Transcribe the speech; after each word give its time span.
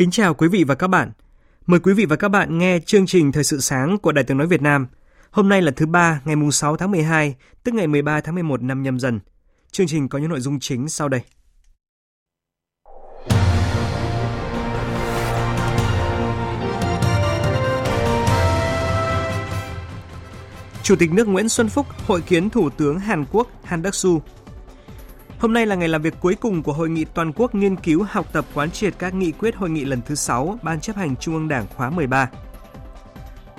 Kính 0.00 0.10
chào 0.10 0.34
quý 0.34 0.48
vị 0.48 0.64
và 0.64 0.74
các 0.74 0.86
bạn. 0.86 1.12
Mời 1.66 1.80
quý 1.80 1.94
vị 1.94 2.04
và 2.04 2.16
các 2.16 2.28
bạn 2.28 2.58
nghe 2.58 2.78
chương 2.86 3.06
trình 3.06 3.32
Thời 3.32 3.44
sự 3.44 3.60
sáng 3.60 3.98
của 3.98 4.12
Đài 4.12 4.24
Tiếng 4.24 4.38
Nói 4.38 4.46
Việt 4.46 4.62
Nam. 4.62 4.86
Hôm 5.30 5.48
nay 5.48 5.62
là 5.62 5.72
thứ 5.76 5.86
ba, 5.86 6.20
ngày 6.24 6.36
6 6.52 6.76
tháng 6.76 6.90
12, 6.90 7.34
tức 7.64 7.74
ngày 7.74 7.86
13 7.86 8.20
tháng 8.20 8.34
11 8.34 8.62
năm 8.62 8.82
nhâm 8.82 9.00
dần. 9.00 9.20
Chương 9.72 9.86
trình 9.86 10.08
có 10.08 10.18
những 10.18 10.30
nội 10.30 10.40
dung 10.40 10.60
chính 10.60 10.88
sau 10.88 11.08
đây. 11.08 11.20
Chủ 20.82 20.96
tịch 20.96 21.12
nước 21.12 21.28
Nguyễn 21.28 21.48
Xuân 21.48 21.68
Phúc 21.68 21.86
hội 22.06 22.20
kiến 22.20 22.50
Thủ 22.50 22.70
tướng 22.70 22.98
Hàn 22.98 23.24
Quốc 23.32 23.48
Han 23.64 23.82
Đắc-su 23.82 24.20
Hôm 25.40 25.52
nay 25.52 25.66
là 25.66 25.74
ngày 25.74 25.88
làm 25.88 26.02
việc 26.02 26.14
cuối 26.20 26.34
cùng 26.40 26.62
của 26.62 26.72
Hội 26.72 26.90
nghị 26.90 27.04
Toàn 27.04 27.32
quốc 27.32 27.54
nghiên 27.54 27.76
cứu 27.76 28.06
học 28.10 28.26
tập 28.32 28.44
quán 28.54 28.70
triệt 28.70 28.94
các 28.98 29.14
nghị 29.14 29.32
quyết 29.32 29.56
hội 29.56 29.70
nghị 29.70 29.84
lần 29.84 30.00
thứ 30.06 30.14
6 30.14 30.58
Ban 30.62 30.80
chấp 30.80 30.96
hành 30.96 31.16
Trung 31.16 31.34
ương 31.34 31.48
Đảng 31.48 31.66
khóa 31.76 31.90
13. 31.90 32.30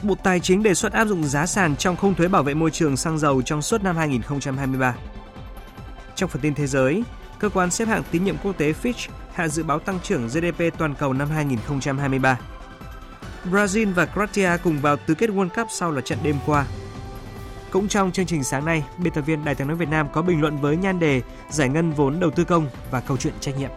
Bộ 0.04 0.16
Tài 0.24 0.40
chính 0.40 0.64
đề 0.64 0.74
xuất 0.74 0.94
áp 0.94 1.06
dụng 1.06 1.24
giá 1.24 1.46
sàn 1.46 1.76
trong 1.76 1.96
không 1.96 2.16
thuế 2.16 2.28
bảo 2.28 2.44
vệ 2.44 2.54
môi 2.54 2.72
trường 2.72 2.98
xăng 2.98 3.18
dầu 3.20 3.42
trong 3.42 3.62
suốt 3.62 3.84
năm 3.84 3.98
2023. 3.98 4.96
Trong 6.16 6.30
phần 6.30 6.42
tin 6.42 6.54
thế 6.54 6.68
giới, 6.68 7.04
cơ 7.40 7.50
quan 7.50 7.72
xếp 7.72 7.88
hạng 7.88 8.04
tín 8.12 8.24
nhiệm 8.24 8.36
quốc 8.44 8.58
tế 8.58 8.74
Fitch 8.84 9.10
hạ 9.34 9.48
dự 9.48 9.64
báo 9.64 9.80
tăng 9.80 10.00
trưởng 10.04 10.28
GDP 10.28 10.78
toàn 10.78 10.96
cầu 10.96 11.14
năm 11.14 11.30
2023. 11.30 12.40
Brazil 13.52 13.94
và 13.94 14.06
Croatia 14.06 14.50
cùng 14.64 14.80
vào 14.80 14.98
tứ 14.98 15.14
kết 15.14 15.30
World 15.30 15.50
Cup 15.50 15.68
sau 15.72 15.92
là 15.92 16.02
trận 16.02 16.20
đêm 16.24 16.36
qua. 16.46 16.66
Cũng 17.72 17.88
trong 17.88 18.12
chương 18.12 18.26
trình 18.26 18.44
sáng 18.44 18.66
nay, 18.66 18.84
biên 18.98 19.14
tập 19.14 19.22
viên 19.22 19.46
Đài 19.46 19.56
tiếng 19.56 19.68
nói 19.68 19.78
Việt 19.78 19.90
Nam 19.90 20.08
có 20.14 20.22
bình 20.22 20.42
luận 20.42 20.58
với 20.58 20.78
nhan 20.78 21.00
đề 21.00 21.22
giải 21.50 21.70
ngân 21.70 21.92
vốn 21.92 22.20
đầu 22.20 22.32
tư 22.32 22.44
công 22.44 22.70
và 22.92 23.02
câu 23.02 23.18
chuyện 23.18 23.34
trách 23.40 23.58
nhiệm. 23.58 23.70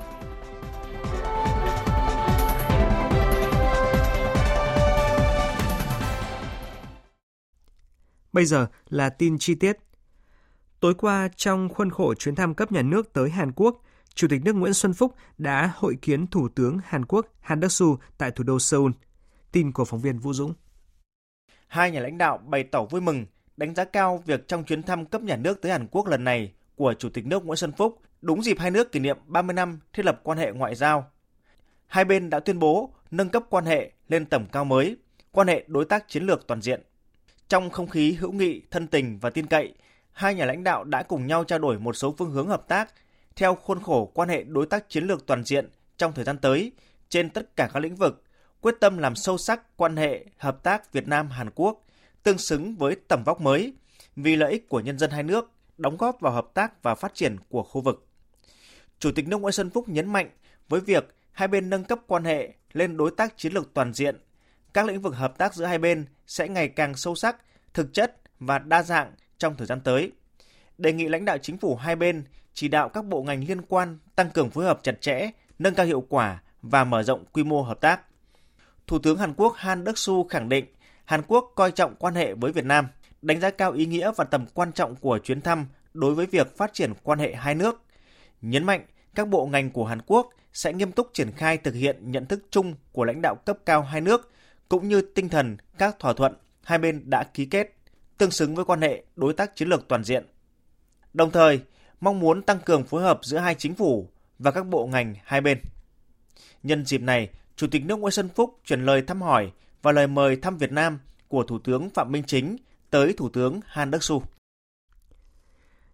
Bây 8.33 8.45
giờ 8.45 8.67
là 8.89 9.11
tin 9.11 9.39
chi 9.39 9.55
tiết. 9.55 9.77
Tối 10.81 10.95
qua, 10.95 11.29
trong 11.37 11.69
khuôn 11.69 11.91
khổ 11.91 12.15
chuyến 12.15 12.35
thăm 12.35 12.55
cấp 12.55 12.73
nhà 12.73 12.83
nước 12.83 13.13
tới 13.13 13.31
Hàn 13.31 13.53
Quốc, 13.53 13.83
Chủ 14.15 14.29
tịch 14.31 14.45
nước 14.45 14.53
Nguyễn 14.53 14.75
Xuân 14.75 14.95
Phúc 14.95 15.15
đã 15.39 15.73
hội 15.77 15.97
kiến 16.03 16.27
Thủ 16.27 16.49
tướng 16.49 16.79
Hàn 16.85 17.05
Quốc 17.05 17.27
Han 17.41 17.61
Đắc-su 17.61 17.97
tại 18.19 18.31
thủ 18.31 18.45
đô 18.45 18.59
Seoul. 18.59 18.93
Tin 19.53 19.73
của 19.73 19.85
phóng 19.85 20.01
viên 20.01 20.19
Vũ 20.19 20.33
Dũng. 20.33 20.55
Hai 21.67 21.91
nhà 21.91 22.01
lãnh 22.01 22.19
đạo 22.19 22.39
bày 22.39 22.65
tỏ 22.73 22.85
vui 22.85 23.01
mừng 23.01 23.27
đánh 23.57 23.75
giá 23.75 23.85
cao 23.85 24.23
việc 24.27 24.49
trong 24.49 24.65
chuyến 24.65 24.83
thăm 24.83 25.07
cấp 25.07 25.23
nhà 25.23 25.37
nước 25.37 25.63
tới 25.63 25.73
Hàn 25.73 25.87
Quốc 25.87 26.07
lần 26.07 26.25
này 26.25 26.53
của 26.77 26.95
Chủ 26.99 27.09
tịch 27.09 27.27
nước 27.27 27.45
Nguyễn 27.45 27.57
Xuân 27.57 27.73
Phúc 27.73 28.01
đúng 28.23 28.43
dịp 28.43 28.59
hai 28.59 28.71
nước 28.71 28.93
kỷ 28.93 29.01
niệm 29.01 29.19
30 29.27 29.55
năm 29.55 29.81
thiết 29.93 30.05
lập 30.05 30.21
quan 30.23 30.39
hệ 30.39 30.53
ngoại 30.53 30.75
giao. 30.75 31.11
Hai 31.87 32.05
bên 32.05 32.31
đã 32.31 32.41
tuyên 32.41 32.59
bố 32.59 32.91
nâng 33.11 33.29
cấp 33.29 33.43
quan 33.51 33.65
hệ 33.65 33.91
lên 34.09 34.27
tầm 34.27 34.47
cao 34.53 34.65
mới, 34.65 34.97
quan 35.33 35.49
hệ 35.49 35.65
đối 35.67 35.85
tác 35.85 36.09
chiến 36.09 36.27
lược 36.27 36.47
toàn 36.47 36.63
diện. 36.63 36.83
Trong 37.49 37.71
không 37.71 37.89
khí 37.89 38.13
hữu 38.13 38.33
nghị, 38.33 38.63
thân 38.71 38.87
tình 38.87 39.19
và 39.19 39.31
tin 39.31 39.47
cậy, 39.47 39.75
hai 40.13 40.35
nhà 40.35 40.45
lãnh 40.45 40.65
đạo 40.65 40.85
đã 40.85 41.03
cùng 41.03 41.27
nhau 41.27 41.45
trao 41.45 41.59
đổi 41.59 41.79
một 41.79 41.97
số 41.97 42.15
phương 42.19 42.31
hướng 42.31 42.49
hợp 42.49 42.69
tác 42.69 42.93
theo 43.37 43.55
khuôn 43.55 43.83
khổ 43.83 44.11
quan 44.15 44.29
hệ 44.29 44.45
đối 44.45 44.67
tác 44.67 44.89
chiến 44.89 45.05
lược 45.05 45.27
toàn 45.27 45.45
diện 45.45 45.69
trong 45.97 46.13
thời 46.13 46.25
gian 46.25 46.39
tới 46.39 46.73
trên 47.09 47.31
tất 47.31 47.57
cả 47.57 47.71
các 47.75 47.81
lĩnh 47.81 47.97
vực, 47.97 48.23
quyết 48.61 48.75
tâm 48.81 48.99
làm 48.99 49.15
sâu 49.15 49.39
sắc 49.39 49.77
quan 49.77 49.97
hệ 49.97 50.25
hợp 50.39 50.63
tác 50.63 50.93
Việt 50.93 51.09
Nam 51.09 51.31
Hàn 51.31 51.51
Quốc 51.55 51.85
tương 52.25 52.39
xứng 52.39 52.77
với 52.77 52.97
tầm 53.09 53.25
vóc 53.25 53.41
mới 53.41 53.73
vì 54.17 54.37
lợi 54.37 54.53
ích 54.53 54.69
của 54.69 54.81
nhân 54.81 54.99
dân 54.99 55.11
hai 55.11 55.23
nước, 55.23 55.51
đóng 55.79 55.97
góp 55.97 56.21
vào 56.21 56.33
hợp 56.33 56.47
tác 56.55 56.83
và 56.83 56.95
phát 56.95 57.15
triển 57.15 57.37
của 57.49 57.63
khu 57.63 57.81
vực. 57.81 58.07
Chủ 58.99 59.13
tịch 59.13 59.29
nước 59.29 59.37
Nguyễn 59.37 59.53
Xuân 59.53 59.71
Phúc 59.71 59.89
nhấn 59.89 60.13
mạnh 60.13 60.31
với 60.69 60.81
việc 60.81 61.15
hai 61.33 61.49
bên 61.49 61.71
nâng 61.71 61.85
cấp 61.85 61.99
quan 62.07 62.25
hệ 62.25 62.55
lên 62.73 62.97
đối 62.97 63.11
tác 63.11 63.37
chiến 63.37 63.53
lược 63.53 63.75
toàn 63.75 63.95
diện, 63.95 64.17
các 64.73 64.87
lĩnh 64.87 65.01
vực 65.01 65.15
hợp 65.15 65.39
tác 65.39 65.55
giữa 65.55 65.65
hai 65.65 65.79
bên 65.79 66.07
sẽ 66.27 66.49
ngày 66.49 66.69
càng 66.69 66.95
sâu 66.95 67.15
sắc, 67.15 67.37
thực 67.75 67.93
chất 67.93 68.21
và 68.41 68.59
đa 68.59 68.83
dạng 68.83 69.13
trong 69.39 69.57
thời 69.57 69.67
gian 69.67 69.81
tới. 69.81 70.13
Đề 70.79 70.93
nghị 70.93 71.09
lãnh 71.09 71.25
đạo 71.25 71.39
chính 71.39 71.59
phủ 71.59 71.77
hai 71.77 71.97
bên 71.97 72.25
chỉ 72.55 72.69
đạo 72.69 72.89
các 72.89 73.05
bộ 73.05 73.23
ngành 73.23 73.45
liên 73.49 73.63
quan 73.63 73.99
tăng 74.17 74.31
cường 74.31 74.51
phối 74.51 74.65
hợp 74.65 74.81
chặt 74.83 75.01
chẽ, 75.01 75.31
nâng 75.59 75.75
cao 75.75 75.87
hiệu 75.87 76.07
quả 76.09 76.43
và 76.63 76.85
mở 76.85 77.03
rộng 77.03 77.25
quy 77.33 77.45
mô 77.45 77.63
hợp 77.63 77.81
tác. 77.81 78.01
Thủ 78.87 78.99
tướng 78.99 79.19
Hàn 79.19 79.35
Quốc 79.37 79.55
Han 79.57 79.85
Đắc-su 79.85 80.29
khẳng 80.29 80.49
định 80.49 80.65
Hàn 81.05 81.23
Quốc 81.29 81.53
coi 81.55 81.71
trọng 81.71 81.95
quan 81.99 82.15
hệ 82.15 82.35
với 82.35 82.53
Việt 82.53 82.65
Nam, 82.65 82.89
đánh 83.23 83.41
giá 83.41 83.51
cao 83.51 83.73
ý 83.73 83.87
nghĩa 83.87 84.13
và 84.17 84.25
tầm 84.25 84.47
quan 84.55 84.73
trọng 84.73 84.97
của 84.97 85.19
chuyến 85.19 85.41
thăm 85.41 85.67
đối 85.95 86.15
với 86.15 86.27
việc 86.27 86.57
phát 86.57 86.73
triển 86.73 86.93
quan 87.03 87.19
hệ 87.19 87.35
hai 87.35 87.55
nước. 87.55 87.83
Nhấn 88.43 88.65
mạnh 88.65 88.87
các 89.15 89.29
bộ 89.29 89.47
ngành 89.47 89.71
của 89.71 89.85
Hàn 89.85 90.03
Quốc 90.07 90.31
sẽ 90.53 90.73
nghiêm 90.73 90.93
túc 90.93 91.11
triển 91.13 91.33
khai 91.33 91.59
thực 91.59 91.75
hiện 91.75 92.11
nhận 92.11 92.27
thức 92.27 92.47
chung 92.51 92.75
của 92.93 93.05
lãnh 93.05 93.23
đạo 93.23 93.35
cấp 93.47 93.59
cao 93.67 93.83
hai 93.83 94.01
nước 94.01 94.33
cũng 94.69 94.89
như 94.89 95.03
tinh 95.15 95.29
thần 95.29 95.57
các 95.79 95.99
thỏa 95.99 96.13
thuận 96.13 96.35
hai 96.65 96.79
bên 96.79 97.11
đã 97.11 97.25
ký 97.25 97.47
kết, 97.47 97.77
tương 98.19 98.31
xứng 98.31 98.55
với 98.55 98.65
quan 98.65 98.81
hệ 98.81 99.05
đối 99.17 99.33
tác 99.33 99.57
chiến 99.57 99.69
lược 99.69 99.89
toàn 99.89 100.05
diện. 100.05 100.27
Đồng 101.13 101.31
thời, 101.31 101.61
mong 102.01 102.21
muốn 102.21 102.43
tăng 102.43 102.59
cường 102.61 102.85
phối 102.85 103.03
hợp 103.03 103.21
giữa 103.23 103.39
hai 103.39 103.55
chính 103.55 103.75
phủ 103.75 104.09
và 104.39 104.51
các 104.51 104.67
bộ 104.67 104.87
ngành 104.87 105.15
hai 105.25 105.41
bên. 105.41 105.59
Nhân 106.63 106.85
dịp 106.85 107.01
này, 107.01 107.29
Chủ 107.57 107.67
tịch 107.71 107.85
nước 107.85 107.99
Nguyễn 107.99 108.11
Xuân 108.11 108.29
Phúc 108.29 108.61
chuyển 108.65 108.85
lời 108.85 109.03
thăm 109.03 109.23
hỏi 109.23 109.53
và 109.85 109.93
lời 109.93 110.07
mời 110.07 110.37
thăm 110.37 110.59
Việt 110.59 110.73
Nam 110.73 110.99
của 111.29 111.43
Thủ 111.43 111.59
tướng 111.59 111.91
Phạm 111.91 112.13
Minh 112.13 112.23
Chính 112.27 112.57
tới 112.91 113.15
Thủ 113.17 113.29
tướng 113.29 113.61
Han 113.67 113.91
Đắc 113.91 114.03
Su. 114.03 114.23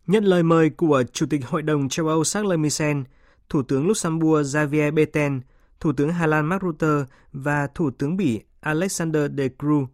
Nhận 0.07 0.25
lời 0.25 0.43
mời 0.43 0.71
của 0.71 1.03
Chủ 1.13 1.27
tịch 1.31 1.47
Hội 1.47 1.63
đồng 1.63 1.89
châu 1.89 2.09
Âu 2.09 2.25
Charles 2.25 2.59
Michel, 2.59 2.97
Thủ 3.49 3.63
tướng 3.63 3.87
Luxembourg 3.89 4.47
Xavier 4.47 4.95
Bettel, 4.95 5.33
Thủ 5.81 5.93
tướng 5.93 6.13
Hà 6.13 6.27
Lan 6.27 6.47
Mark 6.47 6.63
Rutte 6.63 7.05
và 7.33 7.67
Thủ 7.75 7.91
tướng 7.91 8.17
Bỉ 8.17 8.41
Alexander 8.61 9.31
De 9.39 9.49
Croo, 9.59 9.87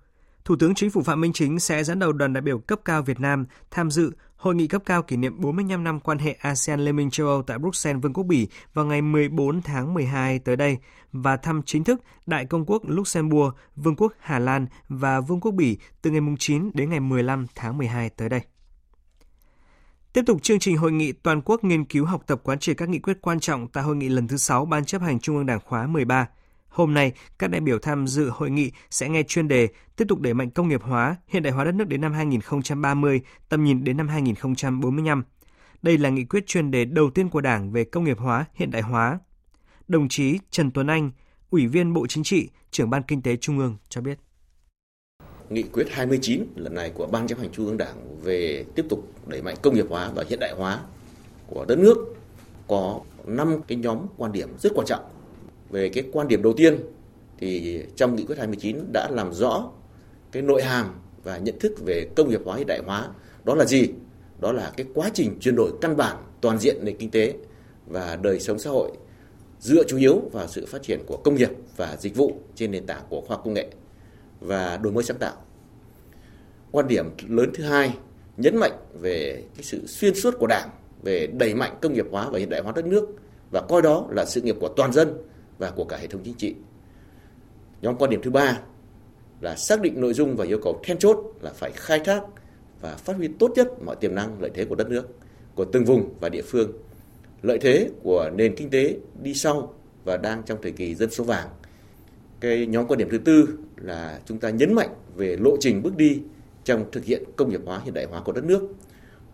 Thủ 0.45 0.57
tướng 0.57 0.75
Chính 0.75 0.91
phủ 0.91 1.03
Phạm 1.03 1.21
Minh 1.21 1.33
Chính 1.33 1.61
sẽ 1.61 1.84
dẫn 1.84 1.99
đầu 1.99 2.13
đoàn 2.13 2.33
đại 2.33 2.43
biểu 2.43 2.59
cấp 2.59 2.81
cao 2.84 3.03
Việt 3.03 3.21
Nam 3.21 3.47
tham 3.71 3.91
dự 3.91 4.13
Hội 4.36 4.54
nghị 4.54 4.66
cấp 4.66 4.82
cao 4.86 5.02
kỷ 5.02 5.16
niệm 5.16 5.41
45 5.41 5.84
năm 5.84 6.00
quan 6.00 6.19
hệ 6.19 6.32
ASEAN 6.32 6.80
Liên 6.80 6.97
minh 6.97 7.10
châu 7.10 7.26
Âu 7.26 7.42
tại 7.42 7.58
Bruxelles, 7.58 8.02
Vương 8.02 8.12
quốc 8.12 8.24
Bỉ 8.24 8.48
vào 8.74 8.84
ngày 8.84 9.02
14 9.02 9.62
tháng 9.62 9.94
12 9.94 10.38
tới 10.38 10.56
đây 10.56 10.78
và 11.12 11.36
thăm 11.36 11.62
chính 11.62 11.84
thức 11.84 12.00
Đại 12.26 12.44
công 12.44 12.64
quốc 12.66 12.82
Luxembourg, 12.86 13.54
Vương 13.76 13.97
quốc 13.97 14.12
Hà 14.20 14.38
Lan 14.38 14.66
và 14.88 15.20
Vương 15.20 15.41
quốc 15.41 15.52
Bỉ 15.52 15.78
từ 16.02 16.10
ngày 16.10 16.20
9 16.38 16.70
đến 16.74 16.91
ngày 16.91 17.00
15 17.00 17.47
tháng 17.54 17.78
12 17.78 18.10
tới 18.10 18.28
đây. 18.28 18.41
Tiếp 20.12 20.22
tục 20.26 20.42
chương 20.42 20.58
trình 20.58 20.76
hội 20.76 20.92
nghị 20.92 21.12
toàn 21.12 21.42
quốc 21.44 21.64
nghiên 21.64 21.84
cứu 21.84 22.04
học 22.04 22.22
tập 22.26 22.41
quán 22.44 22.58
triệt 22.58 22.77
các 22.77 22.89
nghị 22.89 22.98
quyết 22.98 23.18
quan 23.21 23.41
trọng 23.41 23.68
tại 23.68 23.84
hội 23.84 23.97
nghị 23.97 24.09
lần 24.09 24.28
thứ 24.28 24.36
6 24.36 24.65
Ban 24.65 24.84
chấp 24.84 25.03
hành 25.03 25.21
Trung 25.21 25.36
ương 25.36 25.47
Đảng 25.47 25.60
khóa 25.65 25.86
13. 25.86 26.28
Hôm 26.77 26.95
nay, 26.95 27.13
các 27.39 27.51
đại 27.51 27.61
biểu 27.61 27.78
tham 27.78 28.07
dự 28.07 28.31
hội 28.31 28.51
nghị 28.51 28.71
sẽ 28.91 29.09
nghe 29.09 29.23
chuyên 29.23 29.49
đề 29.49 29.69
tiếp 29.97 30.05
tục 30.09 30.21
đẩy 30.21 30.34
mạnh 30.34 30.51
công 30.51 30.69
nghiệp 30.69 30.83
hóa, 30.83 31.17
hiện 31.28 31.43
đại 31.43 31.53
hóa 31.53 31.65
đất 31.65 31.75
nước 31.75 31.89
đến 31.89 32.01
năm 32.01 32.13
2030, 32.13 33.21
tầm 33.49 33.65
nhìn 33.65 33.84
đến 33.84 33.97
năm 33.97 34.09
2045. 34.09 35.25
Đây 35.83 35.99
là 35.99 36.11
nghị 36.11 36.25
quyết 36.25 36.47
chuyên 36.47 36.71
đề 36.71 36.84
đầu 36.84 37.11
tiên 37.11 37.28
của 37.28 37.41
Đảng 37.41 37.73
về 37.73 37.84
công 37.84 38.05
nghiệp 38.05 38.19
hóa, 38.19 38.45
hiện 38.55 38.71
đại 38.71 38.83
hóa. 38.83 39.19
Đồng 39.89 40.09
chí 40.09 40.39
Trần 40.51 40.71
Tuấn 40.71 40.87
Anh, 40.87 41.11
Ủy 41.51 41.67
viên 41.67 41.93
Bộ 41.93 42.07
Chính 42.07 42.25
trị, 42.25 42.49
trưởng 42.71 42.91
Ban 42.91 43.03
Kinh 43.03 43.23
tế 43.23 43.37
Trung 43.37 43.59
ương 43.59 43.77
cho 43.89 44.01
biết. 44.01 44.19
Nghị 45.51 45.63
quyết 45.63 45.87
29 45.91 46.45
lần 46.57 46.75
này 46.75 46.91
của 46.91 47.07
Ban 47.07 47.27
chấp 47.27 47.39
hành 47.39 47.53
Trung 47.53 47.67
ương 47.67 47.77
Đảng 47.77 48.23
về 48.23 48.65
tiếp 48.75 48.84
tục 48.91 49.13
đẩy 49.27 49.43
mạnh 49.43 49.57
công 49.63 49.75
nghiệp 49.75 49.87
hóa 49.89 50.11
và 50.15 50.25
hiện 50.28 50.41
đại 50.41 50.53
hóa 50.53 50.81
của 51.47 51.65
đất 51.69 51.78
nước 51.78 52.17
có 52.69 53.01
5 53.27 53.63
cái 53.69 53.78
nhóm 53.78 53.99
quan 54.17 54.33
điểm 54.33 54.49
rất 54.59 54.73
quan 54.75 54.87
trọng 54.87 55.16
về 55.71 55.89
cái 55.89 56.04
quan 56.13 56.28
điểm 56.28 56.42
đầu 56.42 56.53
tiên 56.53 56.77
thì 57.39 57.83
trong 57.97 58.16
nghị 58.16 58.24
quyết 58.24 58.39
29 58.39 58.77
đã 58.92 59.09
làm 59.10 59.33
rõ 59.33 59.71
cái 60.33 60.42
nội 60.42 60.63
hàm 60.63 60.95
và 61.24 61.39
nhận 61.39 61.59
thức 61.59 61.72
về 61.86 62.09
công 62.16 62.28
nghiệp 62.28 62.41
hóa, 62.45 62.57
hiện 62.57 62.66
đại 62.66 62.80
hóa 62.86 63.09
đó 63.45 63.54
là 63.54 63.65
gì 63.65 63.89
đó 64.41 64.53
là 64.53 64.72
cái 64.77 64.86
quá 64.95 65.10
trình 65.15 65.39
chuyển 65.41 65.57
đổi 65.57 65.72
căn 65.80 65.97
bản 65.97 66.16
toàn 66.41 66.59
diện 66.59 66.77
nền 66.83 66.97
kinh 66.97 67.10
tế 67.10 67.34
và 67.86 68.16
đời 68.22 68.41
sống 68.41 68.59
xã 68.59 68.71
hội 68.71 68.91
dựa 69.60 69.84
chủ 69.84 69.97
yếu 69.97 70.21
vào 70.33 70.48
sự 70.48 70.66
phát 70.66 70.83
triển 70.83 71.01
của 71.07 71.16
công 71.16 71.34
nghiệp 71.34 71.51
và 71.77 71.97
dịch 72.01 72.16
vụ 72.16 72.33
trên 72.54 72.71
nền 72.71 72.86
tảng 72.86 73.03
của 73.09 73.21
khoa 73.21 73.36
học 73.36 73.45
công 73.45 73.54
nghệ 73.54 73.68
và 74.41 74.77
đổi 74.77 74.92
mới 74.92 75.04
sáng 75.04 75.18
tạo. 75.18 75.34
Quan 76.71 76.89
điểm 76.89 77.10
lớn 77.28 77.51
thứ 77.54 77.65
hai, 77.65 77.95
nhấn 78.36 78.57
mạnh 78.57 78.72
về 79.01 79.42
cái 79.54 79.63
sự 79.63 79.86
xuyên 79.86 80.15
suốt 80.15 80.34
của 80.39 80.47
Đảng 80.47 80.71
về 81.03 81.27
đẩy 81.27 81.54
mạnh 81.54 81.78
công 81.83 81.92
nghiệp 81.92 82.07
hóa 82.10 82.30
và 82.30 82.39
hiện 82.39 82.51
đại 82.51 82.60
hóa 82.60 82.72
đất 82.77 82.86
nước 82.86 83.09
và 83.51 83.63
coi 83.68 83.83
đó 83.83 84.07
là 84.10 84.24
sự 84.24 84.41
nghiệp 84.41 84.57
của 84.60 84.68
toàn 84.68 84.92
dân 84.92 85.13
và 85.58 85.70
của 85.70 85.84
cả 85.84 85.97
hệ 85.97 86.06
thống 86.06 86.20
chính 86.24 86.34
trị. 86.34 86.54
Nhóm 87.82 87.97
quan 87.98 88.10
điểm 88.10 88.22
thứ 88.22 88.30
ba 88.30 88.60
là 89.41 89.56
xác 89.56 89.80
định 89.80 90.00
nội 90.00 90.14
dung 90.14 90.36
và 90.36 90.44
yêu 90.44 90.58
cầu 90.62 90.80
then 90.84 90.98
chốt 90.98 91.34
là 91.41 91.53
phải 91.54 91.72
khai 91.74 92.00
thác 92.04 92.22
và 92.80 92.97
phát 92.97 93.16
huy 93.16 93.28
tốt 93.38 93.53
nhất 93.56 93.68
mọi 93.84 93.97
tiềm 93.97 94.14
năng 94.14 94.41
lợi 94.41 94.50
thế 94.54 94.64
của 94.64 94.74
đất 94.74 94.88
nước, 94.88 95.08
của 95.54 95.64
từng 95.64 95.84
vùng 95.84 96.14
và 96.20 96.28
địa 96.28 96.42
phương. 96.42 96.72
Lợi 97.42 97.58
thế 97.58 97.91
của 98.03 98.30
nền 98.34 98.56
kinh 98.56 98.70
tế 98.70 98.97
đi 99.22 99.34
sau 99.34 99.74
và 100.04 100.16
đang 100.16 100.42
trong 100.42 100.58
thời 100.62 100.72
kỳ 100.72 100.94
dân 100.94 101.10
số 101.10 101.24
vàng. 101.24 101.48
Cái 102.41 102.66
nhóm 102.66 102.86
quan 102.86 102.98
điểm 102.98 103.08
thứ 103.10 103.18
tư 103.18 103.48
là 103.76 104.20
chúng 104.26 104.38
ta 104.38 104.50
nhấn 104.50 104.74
mạnh 104.74 104.94
về 105.16 105.36
lộ 105.41 105.56
trình 105.60 105.82
bước 105.82 105.97
đi 105.97 106.20
trong 106.64 106.91
thực 106.92 107.04
hiện 107.04 107.22
công 107.36 107.50
nghiệp 107.50 107.60
hóa 107.64 107.80
hiện 107.84 107.94
đại 107.94 108.04
hóa 108.04 108.20
của 108.20 108.32
đất 108.32 108.44
nước 108.44 108.62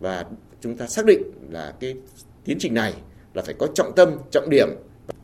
và 0.01 0.27
chúng 0.61 0.77
ta 0.77 0.87
xác 0.87 1.07
định 1.07 1.23
là 1.51 1.75
cái 1.81 1.97
tiến 2.45 2.57
trình 2.61 2.75
này 2.75 2.95
là 3.35 3.43
phải 3.43 3.55
có 3.59 3.67
trọng 3.75 3.93
tâm, 3.97 4.19
trọng 4.31 4.51
điểm. 4.51 4.69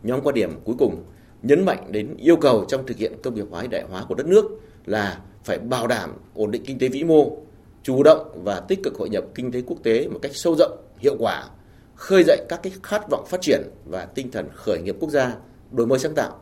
Nhóm 0.02 0.20
quan 0.20 0.34
điểm 0.34 0.60
cuối 0.64 0.76
cùng 0.78 1.04
nhấn 1.42 1.64
mạnh 1.64 1.86
đến 1.90 2.16
yêu 2.16 2.36
cầu 2.36 2.64
trong 2.68 2.86
thực 2.86 2.96
hiện 2.96 3.12
công 3.22 3.34
nghiệp 3.34 3.46
hóa 3.50 3.60
hiện 3.60 3.70
đại 3.70 3.84
hóa 3.90 4.04
của 4.08 4.14
đất 4.14 4.26
nước 4.26 4.44
là 4.86 5.20
phải 5.44 5.58
bảo 5.58 5.86
đảm 5.86 6.10
ổn 6.34 6.50
định 6.50 6.62
kinh 6.66 6.78
tế 6.78 6.88
vĩ 6.88 7.04
mô, 7.04 7.36
chủ 7.82 8.02
động 8.02 8.40
và 8.44 8.60
tích 8.60 8.80
cực 8.84 8.94
hội 8.98 9.08
nhập 9.08 9.24
kinh 9.34 9.52
tế 9.52 9.62
quốc 9.66 9.76
tế 9.82 10.08
một 10.08 10.18
cách 10.22 10.32
sâu 10.34 10.56
rộng, 10.58 10.78
hiệu 10.98 11.16
quả, 11.18 11.48
khơi 11.94 12.24
dậy 12.26 12.46
các 12.48 12.60
cái 12.62 12.72
khát 12.82 13.10
vọng 13.10 13.24
phát 13.28 13.40
triển 13.40 13.62
và 13.86 14.04
tinh 14.04 14.30
thần 14.30 14.48
khởi 14.54 14.80
nghiệp 14.82 14.96
quốc 15.00 15.10
gia, 15.10 15.36
đổi 15.70 15.86
mới 15.86 15.98
sáng 15.98 16.14
tạo. 16.14 16.40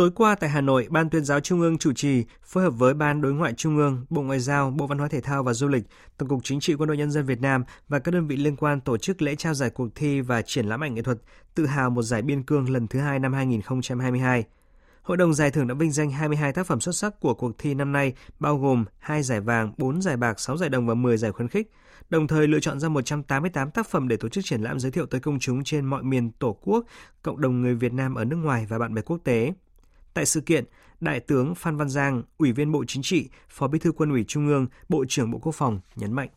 Tối 0.00 0.10
qua 0.10 0.34
tại 0.34 0.50
Hà 0.50 0.60
Nội, 0.60 0.86
Ban 0.90 1.10
tuyên 1.10 1.24
giáo 1.24 1.40
Trung 1.40 1.60
ương 1.60 1.78
chủ 1.78 1.92
trì 1.92 2.24
phối 2.44 2.64
hợp 2.64 2.70
với 2.70 2.94
Ban 2.94 3.20
Đối 3.20 3.32
ngoại 3.32 3.52
Trung 3.52 3.76
ương, 3.76 4.06
Bộ 4.10 4.22
Ngoại 4.22 4.40
giao, 4.40 4.70
Bộ 4.70 4.86
Văn 4.86 4.98
hóa 4.98 5.08
Thể 5.08 5.20
thao 5.20 5.42
và 5.42 5.52
Du 5.52 5.68
lịch, 5.68 5.82
Tổng 6.18 6.28
cục 6.28 6.40
Chính 6.44 6.60
trị 6.60 6.74
Quân 6.74 6.86
đội 6.86 6.96
Nhân 6.96 7.10
dân 7.10 7.24
Việt 7.24 7.40
Nam 7.40 7.64
và 7.88 7.98
các 7.98 8.10
đơn 8.10 8.26
vị 8.26 8.36
liên 8.36 8.56
quan 8.56 8.80
tổ 8.80 8.96
chức 8.96 9.22
lễ 9.22 9.34
trao 9.36 9.54
giải 9.54 9.70
cuộc 9.70 9.88
thi 9.94 10.20
và 10.20 10.42
triển 10.42 10.66
lãm 10.66 10.84
ảnh 10.84 10.94
nghệ 10.94 11.02
thuật 11.02 11.18
Tự 11.54 11.66
hào 11.66 11.90
một 11.90 12.02
giải 12.02 12.22
biên 12.22 12.42
cương 12.42 12.70
lần 12.70 12.88
thứ 12.88 12.98
hai 12.98 13.18
năm 13.18 13.32
2022. 13.32 14.44
Hội 15.02 15.16
đồng 15.16 15.34
giải 15.34 15.50
thưởng 15.50 15.66
đã 15.66 15.74
vinh 15.74 15.92
danh 15.92 16.10
22 16.10 16.52
tác 16.52 16.66
phẩm 16.66 16.80
xuất 16.80 16.96
sắc 16.96 17.20
của 17.20 17.34
cuộc 17.34 17.58
thi 17.58 17.74
năm 17.74 17.92
nay, 17.92 18.12
bao 18.38 18.58
gồm 18.58 18.84
2 18.98 19.22
giải 19.22 19.40
vàng, 19.40 19.72
4 19.76 20.02
giải 20.02 20.16
bạc, 20.16 20.40
6 20.40 20.56
giải 20.56 20.68
đồng 20.68 20.86
và 20.86 20.94
10 20.94 21.16
giải 21.16 21.32
khuyến 21.32 21.48
khích, 21.48 21.70
đồng 22.10 22.26
thời 22.26 22.48
lựa 22.48 22.60
chọn 22.60 22.80
ra 22.80 22.88
188 22.88 23.70
tác 23.70 23.88
phẩm 23.88 24.08
để 24.08 24.16
tổ 24.16 24.28
chức 24.28 24.44
triển 24.44 24.62
lãm 24.62 24.80
giới 24.80 24.92
thiệu 24.92 25.06
tới 25.06 25.20
công 25.20 25.38
chúng 25.38 25.64
trên 25.64 25.84
mọi 25.84 26.02
miền 26.02 26.30
Tổ 26.30 26.56
quốc, 26.62 26.86
cộng 27.22 27.40
đồng 27.40 27.62
người 27.62 27.74
Việt 27.74 27.92
Nam 27.92 28.14
ở 28.14 28.24
nước 28.24 28.36
ngoài 28.36 28.66
và 28.68 28.78
bạn 28.78 28.94
bè 28.94 29.02
quốc 29.02 29.18
tế. 29.24 29.52
Tại 30.14 30.26
sự 30.26 30.40
kiện, 30.40 30.64
Đại 31.00 31.20
tướng 31.20 31.54
Phan 31.54 31.76
Văn 31.76 31.88
Giang, 31.88 32.22
Ủy 32.38 32.52
viên 32.52 32.72
Bộ 32.72 32.84
Chính 32.88 33.02
trị, 33.02 33.28
Phó 33.48 33.68
Bí 33.68 33.78
thư 33.78 33.92
Quân 33.92 34.10
ủy 34.10 34.24
Trung 34.24 34.48
ương, 34.48 34.66
Bộ 34.88 35.04
trưởng 35.08 35.30
Bộ 35.30 35.38
Quốc 35.38 35.54
phòng 35.54 35.80
nhấn 35.96 36.12
mạnh. 36.12 36.28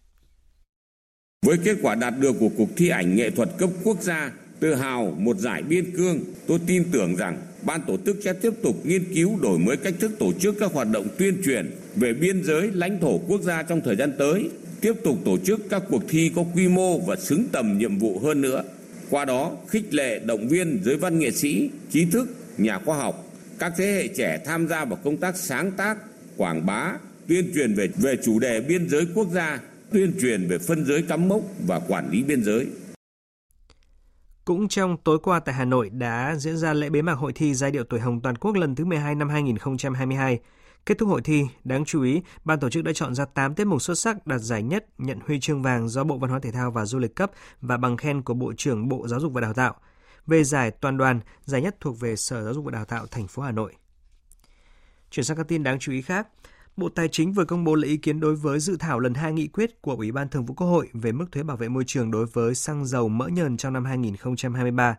Với 1.46 1.58
kết 1.64 1.78
quả 1.82 1.96
đạt 1.96 2.14
được 2.20 2.36
của 2.40 2.50
cuộc 2.58 2.70
thi 2.78 2.90
ảnh 2.90 3.16
nghệ 3.16 3.30
thuật 3.30 3.50
cấp 3.58 3.70
quốc 3.84 4.02
gia 4.02 4.32
tự 4.60 4.76
hào 4.76 5.16
một 5.20 5.38
giải 5.38 5.62
biên 5.64 5.92
cương, 5.98 6.20
tôi 6.48 6.60
tin 6.68 6.84
tưởng 6.92 7.16
rằng 7.16 7.38
ban 7.66 7.82
tổ 7.88 7.98
chức 8.06 8.18
sẽ 8.24 8.34
tiếp 8.34 8.54
tục 8.64 8.76
nghiên 8.84 9.14
cứu 9.14 9.40
đổi 9.42 9.60
mới 9.60 9.78
cách 9.78 9.94
thức 10.00 10.12
tổ 10.20 10.34
chức 10.34 10.56
các 10.60 10.74
hoạt 10.74 10.88
động 10.92 11.08
tuyên 11.18 11.42
truyền 11.46 11.72
về 11.96 12.14
biên 12.14 12.44
giới 12.44 12.72
lãnh 12.72 13.00
thổ 13.00 13.18
quốc 13.18 13.42
gia 13.42 13.64
trong 13.64 13.82
thời 13.82 13.96
gian 13.96 14.14
tới, 14.18 14.50
tiếp 14.82 14.94
tục 15.04 15.18
tổ 15.26 15.38
chức 15.38 15.70
các 15.70 15.84
cuộc 15.90 16.04
thi 16.10 16.32
có 16.36 16.46
quy 16.56 16.68
mô 16.68 17.00
và 17.00 17.16
xứng 17.16 17.48
tầm 17.52 17.78
nhiệm 17.78 17.98
vụ 17.98 18.20
hơn 18.20 18.42
nữa. 18.42 18.64
Qua 19.10 19.26
đó, 19.26 19.52
khích 19.68 19.94
lệ 19.94 20.20
động 20.20 20.48
viên 20.48 20.80
giới 20.84 20.98
văn 20.98 21.20
nghệ 21.20 21.32
sĩ, 21.32 21.70
trí 21.92 22.06
thức, 22.06 22.30
nhà 22.58 22.80
khoa 22.80 22.98
học, 22.98 23.33
các 23.60 23.74
thế 23.78 23.86
hệ 23.86 24.08
trẻ 24.08 24.44
tham 24.46 24.68
gia 24.68 24.86
vào 24.86 25.00
công 25.04 25.18
tác 25.18 25.38
sáng 25.38 25.72
tác, 25.72 25.98
quảng 26.38 26.66
bá, 26.66 26.94
tuyên 27.28 27.52
truyền 27.56 27.74
về 27.76 27.88
về 27.98 28.16
chủ 28.24 28.40
đề 28.40 28.62
biên 28.62 28.90
giới 28.90 29.08
quốc 29.16 29.28
gia, 29.32 29.60
tuyên 29.92 30.14
truyền 30.22 30.48
về 30.48 30.58
phân 30.58 30.86
giới 30.86 31.02
cắm 31.02 31.28
mốc 31.28 31.42
và 31.68 31.80
quản 31.80 32.10
lý 32.10 32.24
biên 32.24 32.44
giới. 32.44 32.68
Cũng 34.46 34.68
trong 34.68 34.98
tối 34.98 35.20
qua 35.20 35.40
tại 35.40 35.56
Hà 35.56 35.66
Nội 35.66 35.90
đã 35.90 36.36
diễn 36.38 36.58
ra 36.58 36.74
lễ 36.74 36.90
bế 36.90 37.02
mạc 37.02 37.14
hội 37.14 37.34
thi 37.34 37.54
giai 37.54 37.72
điệu 37.72 37.84
tuổi 37.84 38.00
hồng 38.00 38.22
toàn 38.22 38.36
quốc 38.36 38.56
lần 38.56 38.76
thứ 38.76 38.86
12 38.86 39.16
năm 39.16 39.30
2022. 39.30 40.40
Kết 40.86 40.98
thúc 40.98 41.10
hội 41.10 41.22
thi, 41.22 41.44
đáng 41.64 41.86
chú 41.86 42.04
ý, 42.04 42.22
ban 42.44 42.60
tổ 42.60 42.70
chức 42.70 42.84
đã 42.84 42.92
chọn 42.96 43.16
ra 43.16 43.26
8 43.26 43.56
tiết 43.56 43.68
mục 43.68 43.82
xuất 43.82 43.96
sắc 43.96 44.28
đạt 44.28 44.42
giải 44.42 44.64
nhất, 44.64 44.86
nhận 44.98 45.20
huy 45.28 45.40
chương 45.40 45.62
vàng 45.62 45.90
do 45.90 46.04
Bộ 46.04 46.18
Văn 46.18 46.30
hóa 46.30 46.40
Thể 46.40 46.52
thao 46.52 46.72
và 46.72 46.86
Du 46.86 47.00
lịch 47.00 47.16
cấp 47.16 47.32
và 47.62 47.78
bằng 47.78 47.98
khen 47.98 48.22
của 48.22 48.34
Bộ 48.34 48.54
trưởng 48.58 48.90
Bộ 48.90 49.08
Giáo 49.08 49.20
dục 49.20 49.34
và 49.34 49.42
Đào 49.42 49.54
tạo. 49.54 49.76
Về 50.28 50.44
giải 50.44 50.72
toàn 50.72 50.98
đoàn, 50.98 51.20
giải 51.46 51.62
nhất 51.62 51.76
thuộc 51.80 52.00
về 52.00 52.16
Sở 52.16 52.44
Giáo 52.44 52.54
dục 52.54 52.66
và 52.66 52.72
Đào 52.72 52.86
tạo 52.86 53.08
thành 53.08 53.28
phố 53.28 53.42
Hà 53.44 53.52
Nội. 53.52 53.74
Chuyển 55.12 55.24
sang 55.24 55.38
các 55.38 55.48
tin 55.48 55.64
đáng 55.64 55.80
chú 55.80 55.92
ý 55.92 56.02
khác, 56.02 56.28
Bộ 56.78 56.90
Tài 56.90 57.08
chính 57.08 57.34
vừa 57.34 57.46
công 57.46 57.64
bố 57.64 57.76
lấy 57.76 57.90
ý 57.90 57.98
kiến 57.98 58.20
đối 58.20 58.36
với 58.36 58.60
dự 58.60 58.78
thảo 58.80 59.00
lần 59.00 59.14
2 59.14 59.34
nghị 59.34 59.48
quyết 59.48 59.82
của 59.82 59.96
Ủy 59.96 60.12
ban 60.12 60.30
Thường 60.30 60.46
vụ 60.46 60.54
Quốc 60.54 60.68
hội 60.68 60.90
về 60.94 61.12
mức 61.12 61.26
thuế 61.32 61.44
bảo 61.44 61.58
vệ 61.58 61.70
môi 61.70 61.84
trường 61.88 62.12
đối 62.12 62.26
với 62.26 62.56
xăng 62.56 62.86
dầu 62.86 63.10
mỡ 63.10 63.28
nhờn 63.28 63.58
trong 63.58 63.74
năm 63.74 63.86
2023. 63.86 64.96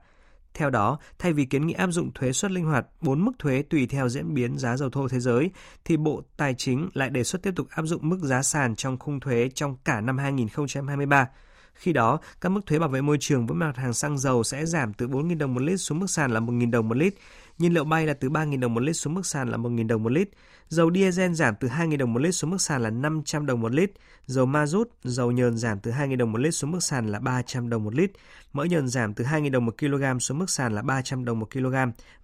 Theo 0.55 0.71
đó, 0.71 0.99
thay 1.19 1.33
vì 1.33 1.45
kiến 1.45 1.67
nghị 1.67 1.73
áp 1.75 1.91
dụng 1.91 2.13
thuế 2.15 2.33
suất 2.33 2.51
linh 2.51 2.65
hoạt 2.65 2.87
4 3.01 3.25
mức 3.25 3.33
thuế 3.39 3.63
tùy 3.63 3.87
theo 3.87 4.09
diễn 4.09 4.35
biến 4.35 4.59
giá 4.59 4.77
dầu 4.77 4.91
thô 4.91 5.09
thế 5.09 5.21
giới, 5.21 5.51
thì 5.85 5.97
Bộ 5.97 6.23
Tài 6.37 6.55
chính 6.55 6.89
lại 6.95 7.11
đề 7.11 7.25
xuất 7.25 7.43
tiếp 7.43 7.53
tục 7.57 7.67
áp 7.71 7.83
dụng 7.83 8.09
mức 8.09 8.19
giá 8.23 8.43
sàn 8.43 8.77
trong 8.77 8.99
khung 8.99 9.21
thuế 9.21 9.49
trong 9.55 9.77
cả 9.85 10.01
năm 10.01 10.19
2023. 10.19 11.29
Khi 11.75 11.93
đó, 11.93 12.19
các 12.41 12.49
mức 12.49 12.67
thuế 12.67 12.79
bảo 12.79 12.89
vệ 12.89 13.01
môi 13.01 13.17
trường 13.21 13.47
với 13.47 13.57
mặt 13.57 13.77
hàng 13.77 13.93
xăng 13.93 14.19
dầu 14.19 14.45
sẽ 14.45 14.67
giảm 14.67 14.95
từ 14.95 15.09
4.000 15.09 15.39
đồng 15.39 15.55
một 15.55 15.63
lít 15.63 15.81
xuống 15.81 15.99
mức 15.99 16.11
sàn 16.11 16.31
là 16.31 16.41
1.000 16.41 16.71
đồng 16.71 16.89
một 16.89 16.97
lít, 16.97 17.15
nhiên 17.59 17.75
liệu 17.75 17.85
bay 17.85 18.07
là 18.07 18.15
từ 18.15 18.29
3.000 18.29 18.61
đồng 18.61 18.75
một 18.75 18.81
lít 18.81 18.97
xuống 18.97 19.15
mức 19.15 19.27
sàn 19.27 19.49
là 19.49 19.57
1.000 19.57 19.87
đồng 19.87 20.03
một 20.03 20.13
lít, 20.13 20.29
dầu 20.69 20.91
diesel 20.95 21.33
giảm 21.33 21.55
từ 21.61 21.69
2.000 21.69 21.97
đồng 21.97 22.13
một 22.13 22.19
lít 22.19 22.35
xuống 22.35 22.51
mức 22.51 22.61
sàn 22.61 22.83
là 22.83 22.91
500 22.91 23.47
đồng 23.47 23.61
một 23.61 23.73
lít, 23.75 23.91
dầu 24.27 24.47
ma 24.47 24.67
rút, 24.67 24.91
dầu 25.05 25.31
nhờn 25.31 25.57
giảm 25.57 25.81
từ 25.81 25.91
2.000 25.91 26.17
đồng 26.17 26.33
một 26.33 26.39
lít 26.39 26.55
xuống 26.55 26.71
mức 26.71 26.81
sàn 26.83 27.07
là 27.07 27.19
300 27.19 27.71
đồng 27.71 27.85
một 27.85 27.95
lít, 27.95 28.11
mỡ 28.53 28.65
nhờn 28.65 28.89
giảm 28.89 29.15
từ 29.15 29.25
2.000 29.25 29.51
đồng 29.51 29.65
một 29.65 29.79
kg 29.79 30.19
xuống 30.21 30.39
mức 30.39 30.51
sàn 30.51 30.75
là 30.75 30.83
300 30.83 31.25
đồng 31.25 31.39
một 31.39 31.51
kg 31.53 31.75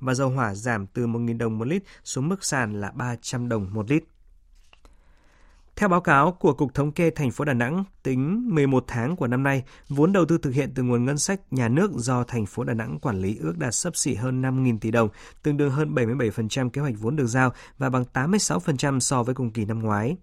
và 0.00 0.14
dầu 0.14 0.28
hỏa 0.28 0.54
giảm 0.54 0.86
từ 0.86 1.06
1.000 1.06 1.38
đồng 1.38 1.58
một 1.58 1.68
lít 1.68 1.82
xuống 2.04 2.28
mức 2.28 2.44
sàn 2.44 2.80
là 2.80 2.90
300 2.90 3.48
đồng 3.48 3.66
một 3.72 3.90
lít. 3.90 4.04
Theo 5.80 5.88
báo 5.88 6.00
cáo 6.00 6.32
của 6.32 6.54
Cục 6.54 6.74
Thống 6.74 6.92
kê 6.92 7.10
thành 7.10 7.30
phố 7.30 7.44
Đà 7.44 7.52
Nẵng, 7.52 7.84
tính 8.02 8.48
11 8.54 8.84
tháng 8.86 9.16
của 9.16 9.26
năm 9.26 9.42
nay, 9.42 9.62
vốn 9.88 10.12
đầu 10.12 10.24
tư 10.24 10.38
thực 10.38 10.54
hiện 10.54 10.72
từ 10.74 10.82
nguồn 10.82 11.04
ngân 11.04 11.18
sách 11.18 11.40
nhà 11.50 11.68
nước 11.68 11.90
do 11.94 12.24
thành 12.24 12.46
phố 12.46 12.64
Đà 12.64 12.74
Nẵng 12.74 12.98
quản 12.98 13.20
lý 13.20 13.36
ước 13.40 13.58
đạt 13.58 13.74
sấp 13.74 13.96
xỉ 13.96 14.14
hơn 14.14 14.42
5.000 14.42 14.78
tỷ 14.78 14.90
đồng, 14.90 15.08
tương 15.42 15.56
đương 15.56 15.70
hơn 15.70 15.94
77% 15.94 16.70
kế 16.70 16.80
hoạch 16.80 16.94
vốn 16.98 17.16
được 17.16 17.26
giao 17.26 17.52
và 17.78 17.90
bằng 17.90 18.04
86% 18.12 19.00
so 19.00 19.22
với 19.22 19.34
cùng 19.34 19.50
kỳ 19.50 19.64
năm 19.64 19.78
ngoái. 19.78 20.16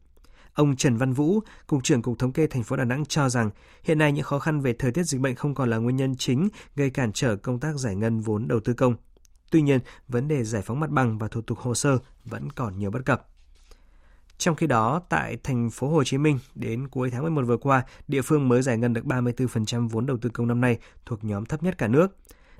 Ông 0.53 0.75
Trần 0.75 0.97
Văn 0.97 1.13
Vũ, 1.13 1.39
Cục 1.67 1.83
trưởng 1.83 2.01
Cục 2.01 2.19
Thống 2.19 2.31
kê 2.31 2.47
thành 2.47 2.63
phố 2.63 2.75
Đà 2.75 2.83
Nẵng 2.83 3.05
cho 3.05 3.29
rằng 3.29 3.49
hiện 3.83 3.97
nay 3.97 4.11
những 4.11 4.23
khó 4.23 4.39
khăn 4.39 4.61
về 4.61 4.73
thời 4.73 4.91
tiết 4.91 5.03
dịch 5.03 5.21
bệnh 5.21 5.35
không 5.35 5.55
còn 5.55 5.69
là 5.69 5.77
nguyên 5.77 5.95
nhân 5.95 6.15
chính 6.15 6.49
gây 6.75 6.89
cản 6.89 7.11
trở 7.11 7.35
công 7.35 7.59
tác 7.59 7.75
giải 7.75 7.95
ngân 7.95 8.19
vốn 8.19 8.47
đầu 8.47 8.59
tư 8.59 8.73
công. 8.73 8.95
Tuy 9.51 9.61
nhiên, 9.61 9.79
vấn 10.07 10.27
đề 10.27 10.43
giải 10.43 10.61
phóng 10.61 10.79
mặt 10.79 10.89
bằng 10.89 11.17
và 11.17 11.27
thủ 11.27 11.41
tục 11.41 11.57
hồ 11.57 11.75
sơ 11.75 11.97
vẫn 12.25 12.49
còn 12.51 12.79
nhiều 12.79 12.91
bất 12.91 13.05
cập. 13.05 13.27
Trong 14.37 14.55
khi 14.55 14.67
đó, 14.67 15.01
tại 15.09 15.37
thành 15.43 15.69
phố 15.69 15.87
Hồ 15.87 16.03
Chí 16.03 16.17
Minh, 16.17 16.39
đến 16.55 16.87
cuối 16.87 17.09
tháng 17.09 17.21
11 17.21 17.41
vừa 17.45 17.57
qua, 17.57 17.83
địa 18.07 18.21
phương 18.21 18.49
mới 18.49 18.61
giải 18.61 18.77
ngân 18.77 18.93
được 18.93 19.05
34% 19.05 19.89
vốn 19.89 20.05
đầu 20.05 20.17
tư 20.17 20.29
công 20.29 20.47
năm 20.47 20.61
nay, 20.61 20.77
thuộc 21.05 21.23
nhóm 21.23 21.45
thấp 21.45 21.63
nhất 21.63 21.77
cả 21.77 21.87
nước. 21.87 22.07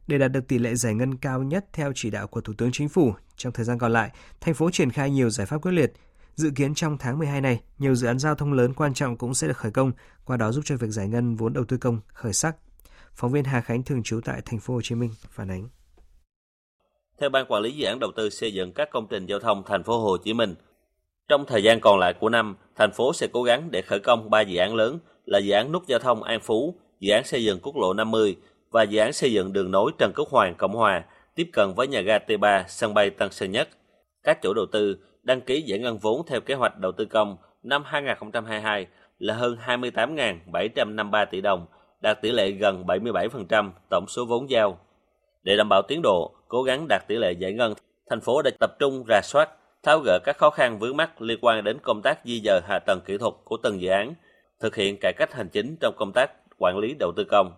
Để 0.08 0.18
đạt 0.18 0.32
được 0.32 0.48
tỷ 0.48 0.58
lệ 0.58 0.76
giải 0.76 0.94
ngân 0.94 1.18
cao 1.18 1.44
nhất 1.44 1.66
theo 1.74 1.92
chỉ 1.96 2.10
đạo 2.10 2.28
của 2.28 2.42
Thủ 2.42 2.54
tướng 2.58 2.72
Chính 2.72 2.90
phủ, 2.90 3.14
trong 3.36 3.54
thời 3.54 3.66
gian 3.66 3.78
còn 3.78 3.94
lại, 3.94 4.12
thành 4.42 4.54
phố 4.54 4.72
triển 4.72 4.92
khai 4.92 5.10
nhiều 5.10 5.30
giải 5.30 5.48
pháp 5.48 5.62
quyết 5.62 5.72
liệt. 5.72 5.94
Dự 6.36 6.50
kiến 6.56 6.76
trong 6.76 6.98
tháng 6.98 7.20
12 7.20 7.42
này, 7.42 7.62
nhiều 7.80 7.96
dự 7.96 8.08
án 8.08 8.20
giao 8.20 8.36
thông 8.36 8.54
lớn 8.54 8.74
quan 8.74 8.94
trọng 8.94 9.18
cũng 9.18 9.34
sẽ 9.34 9.48
được 9.48 9.58
khởi 9.58 9.72
công, 9.72 9.92
qua 10.26 10.38
đó 10.38 10.52
giúp 10.52 10.62
cho 10.66 10.78
việc 10.78 10.90
giải 10.90 11.08
ngân 11.08 11.36
vốn 11.36 11.54
đầu 11.54 11.66
tư 11.66 11.78
công 11.78 12.00
khởi 12.14 12.34
sắc. 12.34 12.56
Phóng 13.14 13.32
viên 13.32 13.44
Hà 13.44 13.62
Khánh 13.62 13.84
thường 13.84 14.04
trú 14.04 14.22
tại 14.26 14.42
thành 14.46 14.60
phố 14.60 14.74
Hồ 14.74 14.82
Chí 14.84 14.96
Minh 14.96 15.10
phản 15.30 15.52
ánh. 15.52 15.70
Theo 17.20 17.30
ban 17.30 17.46
quản 17.50 17.64
lý 17.64 17.72
dự 17.72 17.86
án 17.86 18.00
đầu 18.00 18.12
tư 18.16 18.30
xây 18.30 18.54
dựng 18.54 18.74
các 18.74 18.90
công 18.92 19.08
trình 19.10 19.26
giao 19.26 19.40
thông 19.40 19.64
thành 19.66 19.84
phố 19.84 20.00
Hồ 20.00 20.18
Chí 20.24 20.34
Minh, 20.34 20.56
trong 21.28 21.46
thời 21.46 21.64
gian 21.64 21.80
còn 21.80 22.00
lại 22.00 22.14
của 22.14 22.30
năm, 22.30 22.56
thành 22.76 22.92
phố 22.92 23.14
sẽ 23.14 23.28
cố 23.34 23.44
gắng 23.44 23.72
để 23.72 23.82
khởi 23.82 24.00
công 24.00 24.30
3 24.30 24.42
dự 24.42 24.58
án 24.58 24.76
lớn 24.76 25.00
là 25.26 25.40
dự 25.40 25.54
án 25.54 25.72
nút 25.72 25.88
giao 25.88 26.00
thông 26.00 26.24
An 26.24 26.40
Phú, 26.40 26.76
dự 27.00 27.14
án 27.14 27.24
xây 27.24 27.44
dựng 27.44 27.60
quốc 27.60 27.76
lộ 27.76 27.94
50 27.94 28.36
và 28.72 28.84
dự 28.84 29.00
án 29.00 29.14
xây 29.14 29.34
dựng 29.34 29.54
đường 29.54 29.72
nối 29.72 29.92
Trần 29.98 30.12
Quốc 30.16 30.30
Hoàng 30.30 30.56
Cộng 30.58 30.74
Hòa 30.74 31.04
tiếp 31.36 31.50
cận 31.54 31.74
với 31.76 31.88
nhà 31.88 32.02
ga 32.02 32.18
T3 32.18 32.64
sân 32.68 32.94
bay 32.94 33.10
Tân 33.10 33.32
Sơn 33.32 33.52
Nhất. 33.52 33.70
Các 34.24 34.42
chủ 34.42 34.54
đầu 34.54 34.66
tư 34.72 34.98
đăng 35.24 35.42
ký 35.42 35.62
giải 35.62 35.80
ngân 35.80 35.98
vốn 35.98 36.22
theo 36.28 36.42
kế 36.42 36.54
hoạch 36.54 36.78
đầu 36.78 36.92
tư 36.92 37.06
công 37.06 37.38
năm 37.64 37.84
2022 37.86 38.88
là 39.20 39.34
hơn 39.34 39.58
28.753 39.66 41.26
tỷ 41.32 41.42
đồng, 41.42 41.66
đạt 42.02 42.22
tỷ 42.22 42.32
lệ 42.32 42.52
gần 42.52 42.84
77% 42.88 43.72
tổng 43.90 44.06
số 44.08 44.26
vốn 44.26 44.50
giao. 44.50 44.80
Để 45.44 45.58
đảm 45.58 45.70
bảo 45.70 45.82
tiến 45.88 46.02
độ, 46.04 46.36
cố 46.48 46.64
gắng 46.64 46.86
đạt 46.90 47.08
tỷ 47.08 47.16
lệ 47.16 47.32
giải 47.32 47.54
ngân, 47.54 47.74
thành 48.10 48.22
phố 48.22 48.42
đã 48.42 48.52
tập 48.60 48.72
trung 48.80 49.04
rà 49.08 49.22
soát 49.24 49.50
tháo 49.88 50.00
gỡ 50.00 50.20
các 50.24 50.38
khó 50.38 50.50
khăn 50.50 50.80
vướng 50.80 50.98
mắt 50.98 51.22
liên 51.22 51.40
quan 51.42 51.64
đến 51.64 51.78
công 51.84 52.02
tác 52.02 52.20
di 52.26 52.42
dời 52.46 52.62
hạ 52.68 52.80
tầng 52.80 53.02
kỹ 53.06 53.18
thuật 53.18 53.34
của 53.44 53.58
từng 53.64 53.82
dự 53.82 53.90
án, 53.90 54.14
thực 54.60 54.76
hiện 54.76 54.98
cải 55.02 55.14
cách 55.18 55.34
hành 55.34 55.50
chính 55.50 55.76
trong 55.82 55.94
công 55.98 56.12
tác 56.12 56.32
quản 56.58 56.78
lý 56.78 56.96
đầu 57.00 57.12
tư 57.16 57.24
công, 57.24 57.52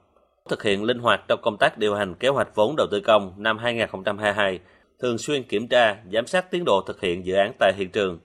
thực 0.49 0.63
hiện 0.63 0.83
linh 0.83 0.99
hoạt 0.99 1.21
trong 1.27 1.39
công 1.43 1.57
tác 1.57 1.77
điều 1.77 1.95
hành 1.95 2.15
kế 2.15 2.27
hoạch 2.27 2.55
vốn 2.55 2.75
đầu 2.75 2.87
tư 2.91 2.99
công 2.99 3.33
năm 3.37 3.57
2022, 3.57 4.59
thường 4.99 5.17
xuyên 5.17 5.43
kiểm 5.43 5.67
tra, 5.67 5.97
giám 6.13 6.27
sát 6.27 6.51
tiến 6.51 6.65
độ 6.65 6.81
thực 6.87 7.01
hiện 7.01 7.25
dự 7.25 7.35
án 7.35 7.51
tại 7.59 7.73
hiện 7.75 7.89
trường. 7.89 8.19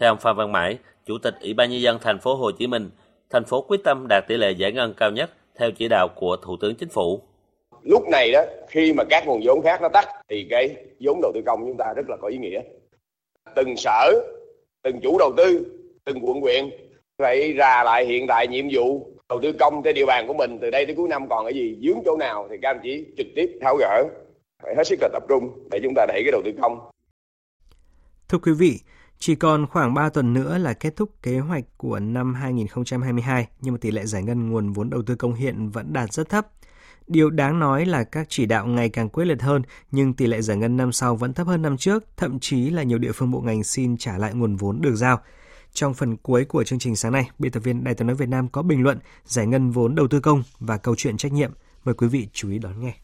Theo 0.00 0.12
ông 0.12 0.18
Phan 0.18 0.36
Văn 0.36 0.52
Mãi, 0.52 0.78
Chủ 1.06 1.18
tịch 1.22 1.34
Ủy 1.40 1.54
ban 1.54 1.70
nhân 1.70 1.80
dân 1.80 1.98
thành 2.00 2.20
phố 2.20 2.34
Hồ 2.34 2.50
Chí 2.50 2.66
Minh, 2.66 2.90
thành 3.30 3.44
phố 3.44 3.62
quyết 3.62 3.80
tâm 3.84 4.06
đạt 4.08 4.24
tỷ 4.28 4.36
lệ 4.36 4.50
giải 4.50 4.72
ngân 4.72 4.94
cao 4.94 5.10
nhất 5.10 5.30
theo 5.58 5.70
chỉ 5.70 5.88
đạo 5.88 6.08
của 6.14 6.36
Thủ 6.36 6.56
tướng 6.60 6.74
Chính 6.74 6.88
phủ. 6.88 7.22
Lúc 7.82 8.02
này 8.08 8.32
đó, 8.32 8.44
khi 8.68 8.92
mà 8.92 9.04
các 9.04 9.26
nguồn 9.26 9.40
vốn 9.44 9.62
khác 9.62 9.82
nó 9.82 9.88
tắt 9.88 10.04
thì 10.28 10.46
cái 10.50 10.76
vốn 11.00 11.20
đầu 11.22 11.32
tư 11.34 11.40
công 11.46 11.60
chúng 11.60 11.76
ta 11.78 11.92
rất 11.96 12.08
là 12.08 12.16
có 12.22 12.28
ý 12.28 12.38
nghĩa. 12.38 12.60
Từng 13.54 13.76
sở, 13.76 14.12
từng 14.82 15.00
chủ 15.02 15.18
đầu 15.18 15.32
tư, 15.36 15.66
từng 16.04 16.18
quận 16.26 16.40
huyện 16.40 16.70
phải 17.18 17.52
ra 17.52 17.84
lại 17.84 18.06
hiện 18.06 18.26
tại 18.26 18.48
nhiệm 18.48 18.64
vụ 18.72 19.16
đầu 19.28 19.40
tư 19.42 19.52
công 19.60 19.82
trên 19.82 19.94
địa 19.94 20.06
bàn 20.06 20.26
của 20.26 20.34
mình 20.34 20.58
từ 20.62 20.70
đây 20.70 20.86
tới 20.86 20.94
cuối 20.94 21.08
năm 21.08 21.28
còn 21.28 21.44
cái 21.44 21.54
gì 21.54 21.78
dướng 21.82 21.98
chỗ 22.04 22.16
nào 22.16 22.48
thì 22.50 22.56
các 22.62 22.70
anh 22.70 22.80
chỉ 22.82 23.06
trực 23.16 23.26
tiếp 23.36 23.58
tháo 23.60 23.76
gỡ 23.76 24.04
phải 24.62 24.74
hết 24.76 24.86
sức 24.86 24.98
là 25.00 25.08
tập 25.12 25.22
trung 25.28 25.68
để 25.70 25.80
chúng 25.82 25.92
ta 25.96 26.06
đẩy 26.08 26.22
cái 26.24 26.32
đầu 26.32 26.42
tư 26.44 26.52
công. 26.62 26.90
Thưa 28.28 28.38
quý 28.38 28.52
vị, 28.52 28.80
chỉ 29.18 29.34
còn 29.34 29.66
khoảng 29.66 29.94
3 29.94 30.08
tuần 30.08 30.34
nữa 30.34 30.58
là 30.58 30.72
kết 30.72 30.96
thúc 30.96 31.10
kế 31.22 31.38
hoạch 31.38 31.64
của 31.76 31.98
năm 31.98 32.34
2022, 32.34 33.46
nhưng 33.60 33.74
mà 33.74 33.78
tỷ 33.80 33.90
lệ 33.90 34.04
giải 34.04 34.22
ngân 34.22 34.50
nguồn 34.50 34.72
vốn 34.72 34.90
đầu 34.90 35.02
tư 35.06 35.14
công 35.14 35.34
hiện 35.34 35.70
vẫn 35.70 35.92
đạt 35.92 36.12
rất 36.12 36.28
thấp. 36.28 36.46
Điều 37.06 37.30
đáng 37.30 37.58
nói 37.58 37.86
là 37.86 38.04
các 38.04 38.26
chỉ 38.30 38.46
đạo 38.46 38.66
ngày 38.66 38.88
càng 38.88 39.08
quyết 39.08 39.24
liệt 39.24 39.42
hơn, 39.42 39.62
nhưng 39.90 40.14
tỷ 40.14 40.26
lệ 40.26 40.42
giải 40.42 40.56
ngân 40.56 40.76
năm 40.76 40.92
sau 40.92 41.16
vẫn 41.16 41.32
thấp 41.32 41.46
hơn 41.46 41.62
năm 41.62 41.76
trước, 41.76 42.04
thậm 42.16 42.40
chí 42.40 42.70
là 42.70 42.82
nhiều 42.82 42.98
địa 42.98 43.12
phương 43.12 43.30
bộ 43.30 43.40
ngành 43.40 43.64
xin 43.64 43.96
trả 43.96 44.18
lại 44.18 44.34
nguồn 44.34 44.56
vốn 44.56 44.80
được 44.80 44.94
giao. 44.96 45.20
Trong 45.72 45.94
phần 45.94 46.16
cuối 46.16 46.44
của 46.44 46.64
chương 46.64 46.78
trình 46.78 46.96
sáng 46.96 47.12
nay, 47.12 47.30
biên 47.38 47.52
tập 47.52 47.60
viên 47.60 47.84
Đài 47.84 47.94
tiếng 47.94 48.06
nói 48.06 48.16
Việt 48.16 48.28
Nam 48.28 48.48
có 48.48 48.62
bình 48.62 48.82
luận 48.82 48.98
giải 49.24 49.46
ngân 49.46 49.70
vốn 49.70 49.94
đầu 49.94 50.08
tư 50.08 50.20
công 50.20 50.42
và 50.58 50.76
câu 50.76 50.94
chuyện 50.96 51.16
trách 51.16 51.32
nhiệm. 51.32 51.52
Mời 51.84 51.94
quý 51.94 52.08
vị 52.08 52.28
chú 52.32 52.50
ý 52.50 52.58
đón 52.58 52.80
nghe. 52.80 52.94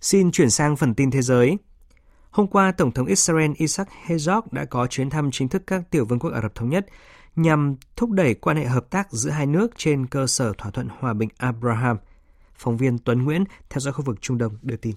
Xin 0.00 0.30
chuyển 0.30 0.50
sang 0.50 0.76
phần 0.76 0.94
tin 0.94 1.10
thế 1.10 1.22
giới. 1.22 1.58
Hôm 2.34 2.46
qua, 2.46 2.72
Tổng 2.72 2.92
thống 2.92 3.06
Israel 3.06 3.50
Isaac 3.56 3.88
Herzog 4.06 4.42
đã 4.50 4.64
có 4.64 4.86
chuyến 4.86 5.10
thăm 5.10 5.30
chính 5.32 5.48
thức 5.48 5.62
các 5.66 5.82
tiểu 5.90 6.04
vương 6.04 6.18
quốc 6.18 6.30
Ả 6.30 6.40
Rập 6.40 6.54
Thống 6.54 6.68
Nhất 6.68 6.86
nhằm 7.36 7.76
thúc 7.96 8.10
đẩy 8.10 8.34
quan 8.34 8.56
hệ 8.56 8.64
hợp 8.64 8.90
tác 8.90 9.12
giữa 9.12 9.30
hai 9.30 9.46
nước 9.46 9.68
trên 9.76 10.06
cơ 10.06 10.26
sở 10.26 10.52
thỏa 10.58 10.70
thuận 10.70 10.88
hòa 10.98 11.14
bình 11.14 11.28
Abraham. 11.38 11.96
Phóng 12.54 12.76
viên 12.76 12.98
Tuấn 12.98 13.24
Nguyễn 13.24 13.44
theo 13.70 13.80
dõi 13.80 13.92
khu 13.92 14.04
vực 14.04 14.16
Trung 14.20 14.38
Đông 14.38 14.56
đưa 14.62 14.76
tin. 14.76 14.94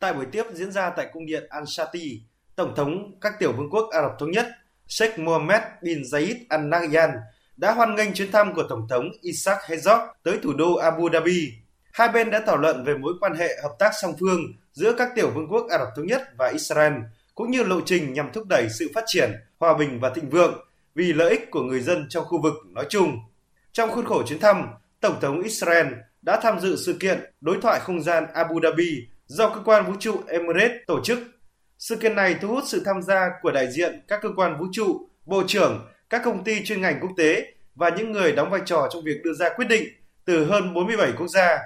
Tại 0.00 0.14
buổi 0.14 0.26
tiếp 0.26 0.42
diễn 0.52 0.72
ra 0.72 0.90
tại 0.90 1.06
cung 1.12 1.26
điện 1.26 1.44
Al-Shati, 1.50 2.18
Tổng 2.56 2.74
thống 2.76 3.18
các 3.20 3.32
tiểu 3.38 3.52
vương 3.52 3.70
quốc 3.70 3.88
Ả 3.90 4.02
Rập 4.02 4.12
Thống 4.18 4.30
Nhất 4.30 4.46
Sheikh 4.86 5.18
Mohammed 5.18 5.62
bin 5.82 6.02
Zayed 6.02 6.36
Al 6.48 6.60
Nahyan 6.60 7.10
đã 7.56 7.74
hoan 7.74 7.94
nghênh 7.94 8.14
chuyến 8.14 8.32
thăm 8.32 8.54
của 8.54 8.64
Tổng 8.68 8.88
thống 8.88 9.10
Isaac 9.20 9.58
Herzog 9.66 10.06
tới 10.22 10.38
thủ 10.42 10.52
đô 10.52 10.74
Abu 10.74 11.10
Dhabi. 11.12 11.52
Hai 11.92 12.08
bên 12.08 12.30
đã 12.30 12.42
thảo 12.46 12.56
luận 12.56 12.84
về 12.84 12.94
mối 12.94 13.14
quan 13.20 13.34
hệ 13.34 13.48
hợp 13.62 13.76
tác 13.78 13.90
song 14.02 14.14
phương 14.20 14.40
giữa 14.74 14.92
các 14.98 15.08
tiểu 15.14 15.30
vương 15.34 15.48
quốc 15.48 15.66
Ả 15.70 15.78
Rập 15.78 15.88
Thống 15.96 16.06
Nhất 16.06 16.22
và 16.38 16.48
Israel, 16.52 16.92
cũng 17.34 17.50
như 17.50 17.62
lộ 17.62 17.80
trình 17.86 18.12
nhằm 18.12 18.32
thúc 18.32 18.44
đẩy 18.48 18.68
sự 18.78 18.90
phát 18.94 19.04
triển, 19.06 19.32
hòa 19.58 19.78
bình 19.78 20.00
và 20.00 20.10
thịnh 20.10 20.30
vượng 20.30 20.64
vì 20.94 21.12
lợi 21.12 21.30
ích 21.30 21.50
của 21.50 21.62
người 21.62 21.80
dân 21.80 22.06
trong 22.08 22.24
khu 22.24 22.42
vực 22.42 22.54
nói 22.66 22.86
chung. 22.88 23.18
Trong 23.72 23.90
khuôn 23.90 24.04
khổ 24.04 24.22
chuyến 24.26 24.40
thăm, 24.40 24.66
Tổng 25.00 25.20
thống 25.20 25.42
Israel 25.42 25.86
đã 26.22 26.40
tham 26.42 26.60
dự 26.60 26.76
sự 26.76 26.96
kiện 27.00 27.32
đối 27.40 27.58
thoại 27.62 27.80
không 27.80 28.02
gian 28.02 28.26
Abu 28.34 28.60
Dhabi 28.62 29.06
do 29.26 29.48
cơ 29.48 29.60
quan 29.64 29.86
vũ 29.86 29.92
trụ 30.00 30.20
Emirates 30.28 30.76
tổ 30.86 31.00
chức. 31.04 31.18
Sự 31.78 31.96
kiện 31.96 32.14
này 32.14 32.36
thu 32.40 32.48
hút 32.48 32.64
sự 32.66 32.82
tham 32.84 33.02
gia 33.02 33.30
của 33.42 33.50
đại 33.50 33.70
diện 33.70 34.00
các 34.08 34.20
cơ 34.22 34.28
quan 34.36 34.58
vũ 34.58 34.66
trụ, 34.72 35.08
bộ 35.26 35.42
trưởng, 35.46 35.86
các 36.10 36.22
công 36.24 36.44
ty 36.44 36.64
chuyên 36.64 36.80
ngành 36.80 37.00
quốc 37.00 37.10
tế 37.16 37.52
và 37.74 37.88
những 37.88 38.12
người 38.12 38.32
đóng 38.32 38.50
vai 38.50 38.60
trò 38.64 38.88
trong 38.92 39.04
việc 39.04 39.20
đưa 39.24 39.32
ra 39.32 39.48
quyết 39.56 39.68
định 39.68 39.88
từ 40.24 40.44
hơn 40.44 40.74
47 40.74 41.12
quốc 41.18 41.28
gia. 41.28 41.58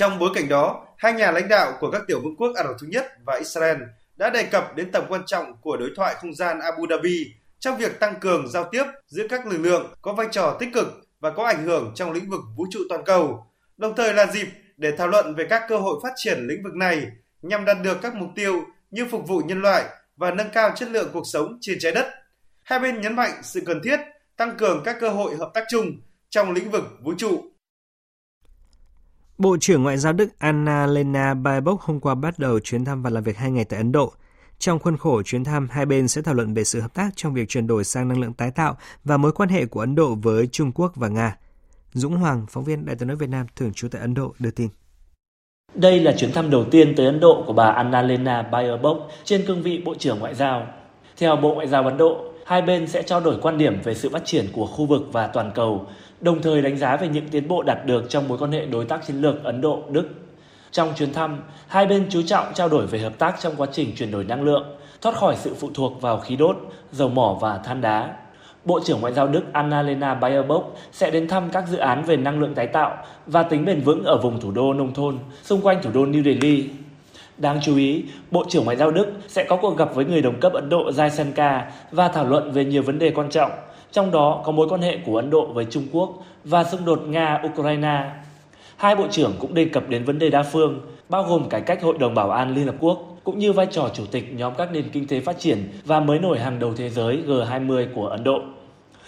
Trong 0.00 0.18
bối 0.18 0.30
cảnh 0.34 0.48
đó, 0.48 0.86
hai 0.96 1.12
nhà 1.12 1.30
lãnh 1.30 1.48
đạo 1.48 1.72
của 1.80 1.90
các 1.90 2.02
tiểu 2.06 2.20
vương 2.20 2.36
quốc 2.36 2.52
Ả 2.56 2.62
Rập 2.62 2.76
Thống 2.80 2.90
Nhất 2.90 3.06
và 3.26 3.36
Israel 3.38 3.76
đã 4.16 4.30
đề 4.30 4.42
cập 4.42 4.76
đến 4.76 4.92
tầm 4.92 5.04
quan 5.08 5.22
trọng 5.26 5.56
của 5.60 5.76
đối 5.76 5.90
thoại 5.96 6.14
không 6.20 6.34
gian 6.34 6.60
Abu 6.60 6.86
Dhabi 6.90 7.34
trong 7.58 7.76
việc 7.76 8.00
tăng 8.00 8.20
cường 8.20 8.48
giao 8.48 8.64
tiếp 8.64 8.84
giữa 9.06 9.28
các 9.28 9.46
lực 9.46 9.58
lượng 9.58 9.94
có 10.02 10.12
vai 10.12 10.26
trò 10.30 10.56
tích 10.60 10.68
cực 10.74 10.86
và 11.20 11.30
có 11.30 11.44
ảnh 11.44 11.64
hưởng 11.64 11.92
trong 11.94 12.12
lĩnh 12.12 12.30
vực 12.30 12.40
vũ 12.56 12.66
trụ 12.70 12.80
toàn 12.88 13.04
cầu, 13.04 13.46
đồng 13.76 13.96
thời 13.96 14.14
là 14.14 14.26
dịp 14.26 14.48
để 14.76 14.92
thảo 14.98 15.08
luận 15.08 15.34
về 15.34 15.46
các 15.50 15.62
cơ 15.68 15.76
hội 15.76 16.00
phát 16.02 16.12
triển 16.16 16.46
lĩnh 16.46 16.62
vực 16.62 16.74
này 16.74 17.06
nhằm 17.42 17.64
đạt 17.64 17.76
được 17.82 17.98
các 18.02 18.14
mục 18.14 18.30
tiêu 18.34 18.64
như 18.90 19.06
phục 19.10 19.28
vụ 19.28 19.38
nhân 19.38 19.62
loại 19.62 19.84
và 20.16 20.30
nâng 20.30 20.50
cao 20.52 20.72
chất 20.76 20.88
lượng 20.90 21.10
cuộc 21.12 21.24
sống 21.32 21.58
trên 21.60 21.78
trái 21.80 21.92
đất. 21.92 22.06
Hai 22.62 22.78
bên 22.78 23.00
nhấn 23.00 23.16
mạnh 23.16 23.32
sự 23.42 23.62
cần 23.66 23.80
thiết 23.84 24.00
tăng 24.36 24.56
cường 24.56 24.82
các 24.84 24.96
cơ 25.00 25.08
hội 25.08 25.36
hợp 25.36 25.50
tác 25.54 25.64
chung 25.70 25.86
trong 26.30 26.52
lĩnh 26.52 26.70
vực 26.70 26.84
vũ 27.02 27.12
trụ. 27.18 27.50
Bộ 29.40 29.56
trưởng 29.60 29.82
Ngoại 29.82 29.98
giao 29.98 30.12
Đức 30.12 30.28
Anna 30.38 30.86
Lena 30.86 31.34
Baerbock 31.34 31.80
hôm 31.82 32.00
qua 32.00 32.14
bắt 32.14 32.38
đầu 32.38 32.60
chuyến 32.60 32.84
thăm 32.84 33.02
và 33.02 33.10
làm 33.10 33.22
việc 33.22 33.36
hai 33.36 33.50
ngày 33.50 33.64
tại 33.64 33.76
Ấn 33.76 33.92
Độ. 33.92 34.12
Trong 34.58 34.78
khuôn 34.78 34.96
khổ 34.96 35.22
chuyến 35.22 35.44
thăm, 35.44 35.68
hai 35.70 35.86
bên 35.86 36.08
sẽ 36.08 36.22
thảo 36.22 36.34
luận 36.34 36.54
về 36.54 36.64
sự 36.64 36.80
hợp 36.80 36.94
tác 36.94 37.10
trong 37.16 37.34
việc 37.34 37.48
chuyển 37.48 37.66
đổi 37.66 37.84
sang 37.84 38.08
năng 38.08 38.20
lượng 38.20 38.32
tái 38.32 38.50
tạo 38.50 38.76
và 39.04 39.16
mối 39.16 39.32
quan 39.32 39.48
hệ 39.48 39.66
của 39.66 39.80
Ấn 39.80 39.94
Độ 39.94 40.14
với 40.14 40.46
Trung 40.46 40.72
Quốc 40.72 40.92
và 40.96 41.08
Nga. 41.08 41.36
Dũng 41.92 42.16
Hoàng, 42.16 42.46
phóng 42.48 42.64
viên 42.64 42.86
Đại 42.86 42.96
tiếng 42.96 43.08
nói 43.08 43.16
Việt 43.16 43.28
Nam 43.28 43.46
thường 43.56 43.72
trú 43.72 43.88
tại 43.88 44.00
Ấn 44.00 44.14
Độ 44.14 44.34
đưa 44.38 44.50
tin. 44.50 44.68
Đây 45.74 46.00
là 46.00 46.12
chuyến 46.18 46.32
thăm 46.32 46.50
đầu 46.50 46.64
tiên 46.70 46.94
tới 46.96 47.06
Ấn 47.06 47.20
Độ 47.20 47.44
của 47.46 47.52
bà 47.52 47.66
Annalena 47.66 48.42
Baerbock 48.42 49.10
trên 49.24 49.46
cương 49.46 49.62
vị 49.62 49.82
Bộ 49.84 49.94
trưởng 49.98 50.18
Ngoại 50.18 50.34
giao. 50.34 50.66
Theo 51.16 51.36
Bộ 51.36 51.54
Ngoại 51.54 51.66
giao 51.66 51.84
Ấn 51.84 51.96
Độ, 51.96 52.24
hai 52.46 52.62
bên 52.62 52.86
sẽ 52.86 53.02
trao 53.02 53.20
đổi 53.20 53.38
quan 53.42 53.58
điểm 53.58 53.80
về 53.84 53.94
sự 53.94 54.08
phát 54.08 54.22
triển 54.24 54.46
của 54.52 54.66
khu 54.66 54.86
vực 54.86 55.02
và 55.12 55.26
toàn 55.26 55.52
cầu, 55.54 55.86
đồng 56.20 56.42
thời 56.42 56.62
đánh 56.62 56.76
giá 56.76 56.96
về 56.96 57.08
những 57.08 57.28
tiến 57.28 57.48
bộ 57.48 57.62
đạt 57.62 57.86
được 57.86 58.04
trong 58.08 58.28
mối 58.28 58.38
quan 58.38 58.52
hệ 58.52 58.66
đối 58.66 58.84
tác 58.84 59.06
chiến 59.06 59.20
lược 59.20 59.44
Ấn 59.44 59.60
Độ-Đức. 59.60 60.08
Trong 60.72 60.92
chuyến 60.96 61.12
thăm, 61.12 61.42
hai 61.68 61.86
bên 61.86 62.06
chú 62.10 62.22
trọng 62.22 62.46
trao 62.54 62.68
đổi 62.68 62.86
về 62.86 62.98
hợp 62.98 63.18
tác 63.18 63.40
trong 63.40 63.52
quá 63.56 63.66
trình 63.72 63.92
chuyển 63.96 64.10
đổi 64.10 64.24
năng 64.24 64.42
lượng, 64.42 64.76
thoát 65.00 65.16
khỏi 65.16 65.36
sự 65.36 65.54
phụ 65.60 65.70
thuộc 65.74 66.00
vào 66.00 66.18
khí 66.18 66.36
đốt, 66.36 66.56
dầu 66.92 67.08
mỏ 67.08 67.38
và 67.40 67.58
than 67.58 67.80
đá. 67.80 68.16
Bộ 68.64 68.80
trưởng 68.84 69.00
Ngoại 69.00 69.12
giao 69.12 69.28
Đức 69.28 69.42
Annalena 69.52 70.14
Baerbock 70.14 70.76
sẽ 70.92 71.10
đến 71.10 71.28
thăm 71.28 71.50
các 71.52 71.68
dự 71.68 71.76
án 71.76 72.02
về 72.02 72.16
năng 72.16 72.40
lượng 72.40 72.54
tái 72.54 72.66
tạo 72.66 72.96
và 73.26 73.42
tính 73.42 73.64
bền 73.64 73.80
vững 73.80 74.04
ở 74.04 74.16
vùng 74.16 74.40
thủ 74.40 74.50
đô 74.50 74.74
nông 74.74 74.94
thôn 74.94 75.18
xung 75.42 75.60
quanh 75.60 75.82
thủ 75.82 75.90
đô 75.94 76.06
New 76.06 76.24
Delhi. 76.24 76.68
Đáng 77.38 77.60
chú 77.62 77.76
ý, 77.76 78.04
Bộ 78.30 78.44
trưởng 78.48 78.64
Ngoại 78.64 78.76
giao 78.76 78.90
Đức 78.90 79.06
sẽ 79.28 79.44
có 79.44 79.56
cuộc 79.56 79.76
gặp 79.76 79.94
với 79.94 80.04
người 80.04 80.22
đồng 80.22 80.40
cấp 80.40 80.52
Ấn 80.52 80.68
Độ 80.68 80.90
Jaishankar 80.90 81.62
và 81.92 82.08
thảo 82.08 82.24
luận 82.24 82.52
về 82.52 82.64
nhiều 82.64 82.82
vấn 82.82 82.98
đề 82.98 83.10
quan 83.10 83.30
trọng, 83.30 83.50
trong 83.92 84.10
đó 84.10 84.42
có 84.44 84.52
mối 84.52 84.68
quan 84.68 84.80
hệ 84.80 84.98
của 85.06 85.16
Ấn 85.16 85.30
Độ 85.30 85.46
với 85.46 85.64
Trung 85.70 85.86
Quốc 85.92 86.24
và 86.44 86.64
xung 86.64 86.84
đột 86.84 87.02
Nga-Ukraine. 87.08 88.10
Hai 88.76 88.96
bộ 88.96 89.04
trưởng 89.10 89.32
cũng 89.38 89.54
đề 89.54 89.64
cập 89.64 89.88
đến 89.88 90.04
vấn 90.04 90.18
đề 90.18 90.30
đa 90.30 90.42
phương, 90.42 90.80
bao 91.08 91.22
gồm 91.22 91.48
cải 91.48 91.60
cách 91.60 91.82
Hội 91.82 91.98
đồng 91.98 92.14
Bảo 92.14 92.30
an 92.30 92.54
Liên 92.54 92.66
Hợp 92.66 92.74
Quốc, 92.80 93.18
cũng 93.24 93.38
như 93.38 93.52
vai 93.52 93.66
trò 93.66 93.88
chủ 93.94 94.06
tịch 94.10 94.32
nhóm 94.36 94.54
các 94.58 94.72
nền 94.72 94.88
kinh 94.88 95.06
tế 95.06 95.20
phát 95.20 95.38
triển 95.38 95.68
và 95.84 96.00
mới 96.00 96.18
nổi 96.18 96.38
hàng 96.38 96.58
đầu 96.58 96.72
thế 96.76 96.88
giới 96.88 97.22
G20 97.26 97.86
của 97.94 98.06
Ấn 98.06 98.24
Độ. 98.24 98.38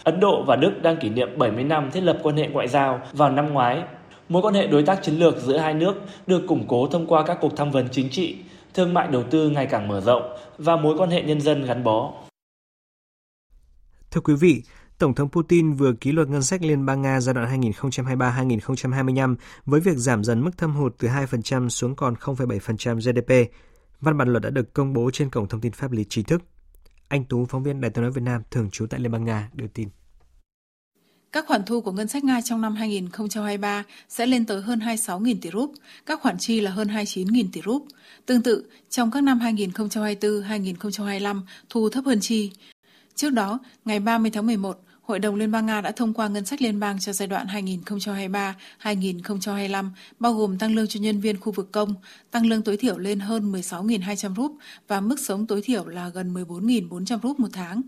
Ấn 0.04 0.20
Độ 0.20 0.42
và 0.46 0.56
Đức 0.56 0.82
đang 0.82 0.96
kỷ 0.96 1.08
niệm 1.08 1.38
70 1.38 1.64
năm 1.64 1.90
thiết 1.90 2.00
lập 2.00 2.18
quan 2.22 2.36
hệ 2.36 2.48
ngoại 2.48 2.68
giao 2.68 3.00
vào 3.12 3.30
năm 3.30 3.52
ngoái. 3.52 3.82
Mối 4.28 4.42
quan 4.42 4.54
hệ 4.54 4.66
đối 4.66 4.82
tác 4.82 5.02
chiến 5.02 5.14
lược 5.14 5.36
giữa 5.36 5.56
hai 5.56 5.74
nước 5.74 5.94
được 6.26 6.46
củng 6.48 6.64
cố 6.68 6.86
thông 6.86 7.06
qua 7.06 7.22
các 7.22 7.38
cuộc 7.40 7.56
tham 7.56 7.70
vấn 7.70 7.88
chính 7.90 8.08
trị, 8.08 8.36
thương 8.74 8.94
mại 8.94 9.08
đầu 9.08 9.22
tư 9.22 9.48
ngày 9.48 9.66
càng 9.66 9.88
mở 9.88 10.00
rộng 10.00 10.22
và 10.58 10.76
mối 10.76 10.94
quan 10.98 11.10
hệ 11.10 11.22
nhân 11.22 11.40
dân 11.40 11.64
gắn 11.64 11.84
bó. 11.84 12.10
Thưa 14.12 14.20
quý 14.20 14.34
vị, 14.34 14.62
Tổng 14.98 15.14
thống 15.14 15.30
Putin 15.30 15.72
vừa 15.72 15.92
ký 15.92 16.12
luật 16.12 16.28
ngân 16.28 16.42
sách 16.42 16.62
Liên 16.62 16.86
bang 16.86 17.02
Nga 17.02 17.20
giai 17.20 17.34
đoạn 17.34 17.62
2023-2025 17.62 19.36
với 19.66 19.80
việc 19.80 19.96
giảm 19.96 20.24
dần 20.24 20.44
mức 20.44 20.58
thâm 20.58 20.74
hụt 20.74 20.94
từ 20.98 21.08
2% 21.08 21.68
xuống 21.68 21.96
còn 21.96 22.14
0,7% 22.14 22.96
GDP. 22.96 23.52
Văn 24.00 24.18
bản 24.18 24.28
luật 24.28 24.42
đã 24.42 24.50
được 24.50 24.74
công 24.74 24.92
bố 24.92 25.10
trên 25.12 25.30
cổng 25.30 25.48
thông 25.48 25.60
tin 25.60 25.72
pháp 25.72 25.92
lý 25.92 26.04
chính 26.08 26.24
thức. 26.24 26.42
Anh 27.08 27.24
Tú, 27.24 27.46
phóng 27.46 27.62
viên 27.62 27.80
Đài 27.80 27.90
tiếng 27.90 28.02
nói 28.02 28.10
Việt 28.10 28.22
Nam 28.22 28.42
thường 28.50 28.70
trú 28.70 28.86
tại 28.86 29.00
Liên 29.00 29.12
bang 29.12 29.24
Nga 29.24 29.50
đưa 29.52 29.66
tin. 29.66 29.88
Các 31.32 31.46
khoản 31.46 31.62
thu 31.66 31.80
của 31.80 31.92
ngân 31.92 32.08
sách 32.08 32.24
Nga 32.24 32.40
trong 32.40 32.60
năm 32.60 32.74
2023 32.74 33.84
sẽ 34.08 34.26
lên 34.26 34.46
tới 34.46 34.62
hơn 34.62 34.78
26.000 34.78 35.36
tỷ 35.42 35.50
rúp, 35.50 35.72
các 36.06 36.20
khoản 36.22 36.38
chi 36.38 36.60
là 36.60 36.70
hơn 36.70 36.88
29.000 36.88 37.44
tỷ 37.52 37.60
rúp. 37.64 37.86
Tương 38.26 38.42
tự, 38.42 38.64
trong 38.90 39.10
các 39.10 39.22
năm 39.22 39.38
2024-2025, 39.38 41.42
thu 41.68 41.88
thấp 41.88 42.04
hơn 42.04 42.20
chi. 42.20 42.52
Trước 43.14 43.30
đó, 43.30 43.58
ngày 43.84 44.00
30 44.00 44.30
tháng 44.30 44.46
11, 44.46 44.80
Hội 45.02 45.18
đồng 45.18 45.34
Liên 45.34 45.50
bang 45.52 45.66
Nga 45.66 45.80
đã 45.80 45.92
thông 45.92 46.14
qua 46.14 46.28
ngân 46.28 46.46
sách 46.46 46.62
liên 46.62 46.80
bang 46.80 46.98
cho 46.98 47.12
giai 47.12 47.28
đoạn 47.28 47.46
2023-2025, 48.82 49.90
bao 50.18 50.32
gồm 50.32 50.58
tăng 50.58 50.74
lương 50.74 50.86
cho 50.86 51.00
nhân 51.00 51.20
viên 51.20 51.40
khu 51.40 51.52
vực 51.52 51.72
công, 51.72 51.94
tăng 52.30 52.46
lương 52.46 52.62
tối 52.62 52.76
thiểu 52.76 52.98
lên 52.98 53.20
hơn 53.20 53.52
16.200 53.52 54.34
rúp 54.34 54.56
và 54.88 55.00
mức 55.00 55.20
sống 55.20 55.46
tối 55.46 55.62
thiểu 55.62 55.86
là 55.86 56.08
gần 56.08 56.34
14.400 56.34 57.18
rúp 57.22 57.40
một 57.40 57.48
tháng. 57.52 57.82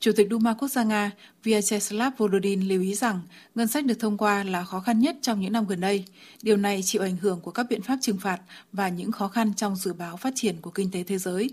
Chủ 0.00 0.12
tịch 0.16 0.28
Duma 0.30 0.54
Quốc 0.54 0.68
gia 0.68 0.84
Nga 0.84 1.10
Vyacheslav 1.42 2.12
Volodin 2.16 2.68
lưu 2.68 2.82
ý 2.82 2.94
rằng 2.94 3.20
ngân 3.54 3.68
sách 3.68 3.84
được 3.86 4.00
thông 4.00 4.16
qua 4.16 4.44
là 4.44 4.64
khó 4.64 4.80
khăn 4.80 5.00
nhất 5.00 5.16
trong 5.22 5.40
những 5.40 5.52
năm 5.52 5.66
gần 5.66 5.80
đây. 5.80 6.04
Điều 6.42 6.56
này 6.56 6.80
chịu 6.84 7.02
ảnh 7.02 7.16
hưởng 7.16 7.40
của 7.40 7.50
các 7.50 7.66
biện 7.70 7.82
pháp 7.82 7.96
trừng 8.00 8.18
phạt 8.18 8.40
và 8.72 8.88
những 8.88 9.12
khó 9.12 9.28
khăn 9.28 9.54
trong 9.54 9.76
dự 9.76 9.92
báo 9.92 10.16
phát 10.16 10.32
triển 10.36 10.60
của 10.60 10.70
kinh 10.70 10.90
tế 10.90 11.02
thế 11.02 11.18
giới. 11.18 11.50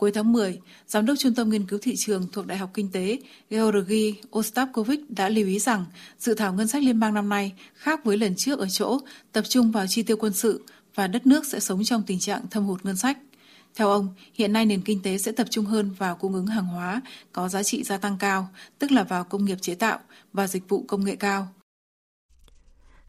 Cuối 0.00 0.12
tháng 0.12 0.32
10, 0.32 0.60
Giám 0.86 1.06
đốc 1.06 1.18
Trung 1.18 1.34
tâm 1.34 1.50
Nghiên 1.50 1.66
cứu 1.66 1.78
Thị 1.82 1.94
trường 1.96 2.26
thuộc 2.32 2.46
Đại 2.46 2.58
học 2.58 2.70
Kinh 2.74 2.92
tế 2.92 3.18
Georgi 3.50 4.14
Ostapkovich 4.38 5.10
đã 5.10 5.28
lưu 5.28 5.46
ý 5.46 5.58
rằng 5.58 5.84
dự 6.18 6.34
thảo 6.34 6.52
ngân 6.52 6.68
sách 6.68 6.82
liên 6.82 7.00
bang 7.00 7.14
năm 7.14 7.28
nay 7.28 7.52
khác 7.74 8.04
với 8.04 8.16
lần 8.16 8.34
trước 8.36 8.58
ở 8.58 8.66
chỗ 8.68 8.98
tập 9.32 9.44
trung 9.48 9.72
vào 9.72 9.86
chi 9.86 10.02
tiêu 10.02 10.16
quân 10.16 10.32
sự 10.32 10.64
và 10.94 11.06
đất 11.06 11.26
nước 11.26 11.46
sẽ 11.46 11.60
sống 11.60 11.84
trong 11.84 12.02
tình 12.06 12.18
trạng 12.18 12.48
thâm 12.50 12.64
hụt 12.64 12.84
ngân 12.84 12.96
sách. 12.96 13.18
Theo 13.74 13.88
ông, 13.88 14.08
hiện 14.34 14.52
nay 14.52 14.66
nền 14.66 14.80
kinh 14.80 15.02
tế 15.02 15.18
sẽ 15.18 15.32
tập 15.32 15.46
trung 15.50 15.64
hơn 15.64 15.90
vào 15.98 16.16
cung 16.16 16.34
ứng 16.34 16.46
hàng 16.46 16.66
hóa 16.66 17.00
có 17.32 17.48
giá 17.48 17.62
trị 17.62 17.82
gia 17.82 17.98
tăng 17.98 18.16
cao, 18.18 18.48
tức 18.78 18.92
là 18.92 19.02
vào 19.02 19.24
công 19.24 19.44
nghiệp 19.44 19.58
chế 19.60 19.74
tạo 19.74 19.98
và 20.32 20.46
dịch 20.46 20.68
vụ 20.68 20.84
công 20.88 21.04
nghệ 21.04 21.16
cao. 21.16 21.48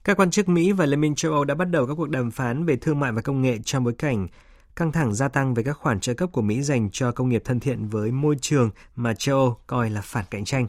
Các 0.03 0.17
quan 0.17 0.31
chức 0.31 0.49
Mỹ 0.49 0.71
và 0.71 0.85
Liên 0.85 1.01
minh 1.01 1.15
châu 1.15 1.31
Âu 1.31 1.45
đã 1.45 1.55
bắt 1.55 1.65
đầu 1.65 1.87
các 1.87 1.93
cuộc 1.97 2.09
đàm 2.09 2.31
phán 2.31 2.65
về 2.65 2.75
thương 2.75 2.99
mại 2.99 3.11
và 3.11 3.21
công 3.21 3.41
nghệ 3.41 3.57
trong 3.65 3.83
bối 3.83 3.93
cảnh 3.97 4.27
căng 4.81 4.91
thẳng 4.91 5.13
gia 5.13 5.27
tăng 5.27 5.53
về 5.53 5.63
các 5.63 5.77
khoản 5.77 5.99
trợ 5.99 6.13
cấp 6.13 6.29
của 6.31 6.41
Mỹ 6.41 6.61
dành 6.61 6.89
cho 6.91 7.11
công 7.11 7.29
nghiệp 7.29 7.41
thân 7.45 7.59
thiện 7.59 7.87
với 7.87 8.11
môi 8.11 8.35
trường 8.41 8.69
mà 8.95 9.13
châu 9.13 9.37
Âu 9.37 9.57
coi 9.67 9.89
là 9.89 10.01
phản 10.01 10.25
cạnh 10.31 10.45
tranh. 10.45 10.67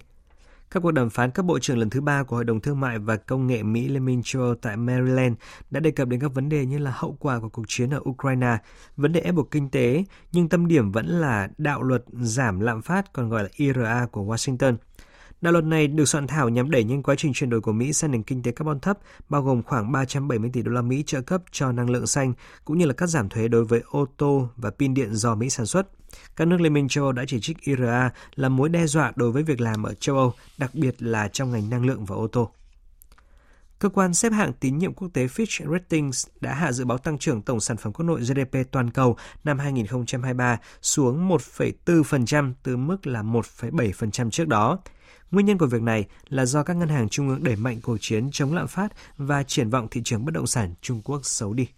Các 0.70 0.80
cuộc 0.82 0.90
đàm 0.90 1.10
phán 1.10 1.30
cấp 1.30 1.46
bộ 1.46 1.58
trưởng 1.58 1.78
lần 1.78 1.90
thứ 1.90 2.00
ba 2.00 2.22
của 2.22 2.36
Hội 2.36 2.44
đồng 2.44 2.60
Thương 2.60 2.80
mại 2.80 2.98
và 2.98 3.16
Công 3.16 3.46
nghệ 3.46 3.62
Mỹ 3.62 3.88
Liên 3.88 4.04
minh 4.04 4.22
châu 4.24 4.42
Âu 4.42 4.54
tại 4.54 4.76
Maryland 4.76 5.34
đã 5.70 5.80
đề 5.80 5.90
cập 5.90 6.08
đến 6.08 6.20
các 6.20 6.34
vấn 6.34 6.48
đề 6.48 6.66
như 6.66 6.78
là 6.78 6.92
hậu 6.94 7.16
quả 7.20 7.40
của 7.40 7.48
cuộc 7.48 7.64
chiến 7.68 7.90
ở 7.90 8.00
Ukraine, 8.08 8.58
vấn 8.96 9.12
đề 9.12 9.20
ép 9.20 9.34
buộc 9.34 9.50
kinh 9.50 9.70
tế, 9.70 10.04
nhưng 10.32 10.48
tâm 10.48 10.68
điểm 10.68 10.92
vẫn 10.92 11.06
là 11.06 11.48
đạo 11.58 11.82
luật 11.82 12.04
giảm 12.12 12.60
lạm 12.60 12.82
phát 12.82 13.12
còn 13.12 13.28
gọi 13.28 13.42
là 13.42 13.48
IRA 13.56 14.06
của 14.12 14.22
Washington– 14.22 14.76
Đạo 15.42 15.52
luật 15.52 15.64
này 15.64 15.86
được 15.86 16.04
soạn 16.04 16.26
thảo 16.26 16.48
nhằm 16.48 16.70
đẩy 16.70 16.84
nhanh 16.84 17.02
quá 17.02 17.14
trình 17.18 17.32
chuyển 17.32 17.50
đổi 17.50 17.60
của 17.60 17.72
Mỹ 17.72 17.92
sang 17.92 18.10
nền 18.10 18.22
kinh 18.22 18.42
tế 18.42 18.52
carbon 18.52 18.80
thấp, 18.80 18.98
bao 19.28 19.42
gồm 19.42 19.62
khoảng 19.62 19.92
370 19.92 20.50
tỷ 20.52 20.62
đô 20.62 20.72
la 20.72 20.82
Mỹ 20.82 21.02
trợ 21.06 21.20
cấp 21.20 21.42
cho 21.50 21.72
năng 21.72 21.90
lượng 21.90 22.06
xanh, 22.06 22.32
cũng 22.64 22.78
như 22.78 22.86
là 22.86 22.94
cắt 22.94 23.06
giảm 23.06 23.28
thuế 23.28 23.48
đối 23.48 23.64
với 23.64 23.82
ô 23.90 24.06
tô 24.16 24.48
và 24.56 24.70
pin 24.70 24.94
điện 24.94 25.14
do 25.14 25.34
Mỹ 25.34 25.50
sản 25.50 25.66
xuất. 25.66 25.88
Các 26.36 26.48
nước 26.48 26.60
Liên 26.60 26.72
minh 26.72 26.88
châu 26.88 27.04
Âu 27.04 27.12
đã 27.12 27.24
chỉ 27.26 27.40
trích 27.40 27.60
IRA 27.60 28.10
là 28.34 28.48
mối 28.48 28.68
đe 28.68 28.86
dọa 28.86 29.12
đối 29.16 29.32
với 29.32 29.42
việc 29.42 29.60
làm 29.60 29.82
ở 29.82 29.94
châu 29.94 30.16
Âu, 30.16 30.32
đặc 30.58 30.70
biệt 30.74 31.02
là 31.02 31.28
trong 31.28 31.52
ngành 31.52 31.70
năng 31.70 31.86
lượng 31.86 32.04
và 32.04 32.16
ô 32.16 32.26
tô. 32.26 32.50
Cơ 33.78 33.88
quan 33.88 34.14
xếp 34.14 34.32
hạng 34.32 34.52
tín 34.52 34.78
nhiệm 34.78 34.94
quốc 34.94 35.08
tế 35.14 35.26
Fitch 35.26 35.72
Ratings 35.72 36.26
đã 36.40 36.54
hạ 36.54 36.72
dự 36.72 36.84
báo 36.84 36.98
tăng 36.98 37.18
trưởng 37.18 37.42
tổng 37.42 37.60
sản 37.60 37.76
phẩm 37.76 37.92
quốc 37.92 38.04
nội 38.04 38.20
GDP 38.20 38.58
toàn 38.70 38.90
cầu 38.90 39.16
năm 39.44 39.58
2023 39.58 40.58
xuống 40.82 41.28
1,4% 41.28 42.52
từ 42.62 42.76
mức 42.76 43.06
là 43.06 43.22
1,7% 43.22 44.30
trước 44.30 44.48
đó. 44.48 44.78
Nguyên 45.32 45.46
nhân 45.46 45.58
của 45.58 45.66
việc 45.66 45.82
này 45.82 46.06
là 46.28 46.44
do 46.44 46.62
các 46.62 46.76
ngân 46.76 46.88
hàng 46.88 47.08
trung 47.08 47.28
ương 47.28 47.44
đẩy 47.44 47.56
mạnh 47.56 47.80
cuộc 47.82 47.96
chiến 48.00 48.30
chống 48.32 48.54
lạm 48.54 48.68
phát 48.68 48.92
và 49.16 49.42
triển 49.42 49.70
vọng 49.70 49.88
thị 49.90 50.00
trường 50.04 50.24
bất 50.24 50.34
động 50.34 50.46
sản 50.46 50.74
Trung 50.80 51.00
Quốc 51.04 51.20
xấu 51.24 51.54
đi. 51.54 51.68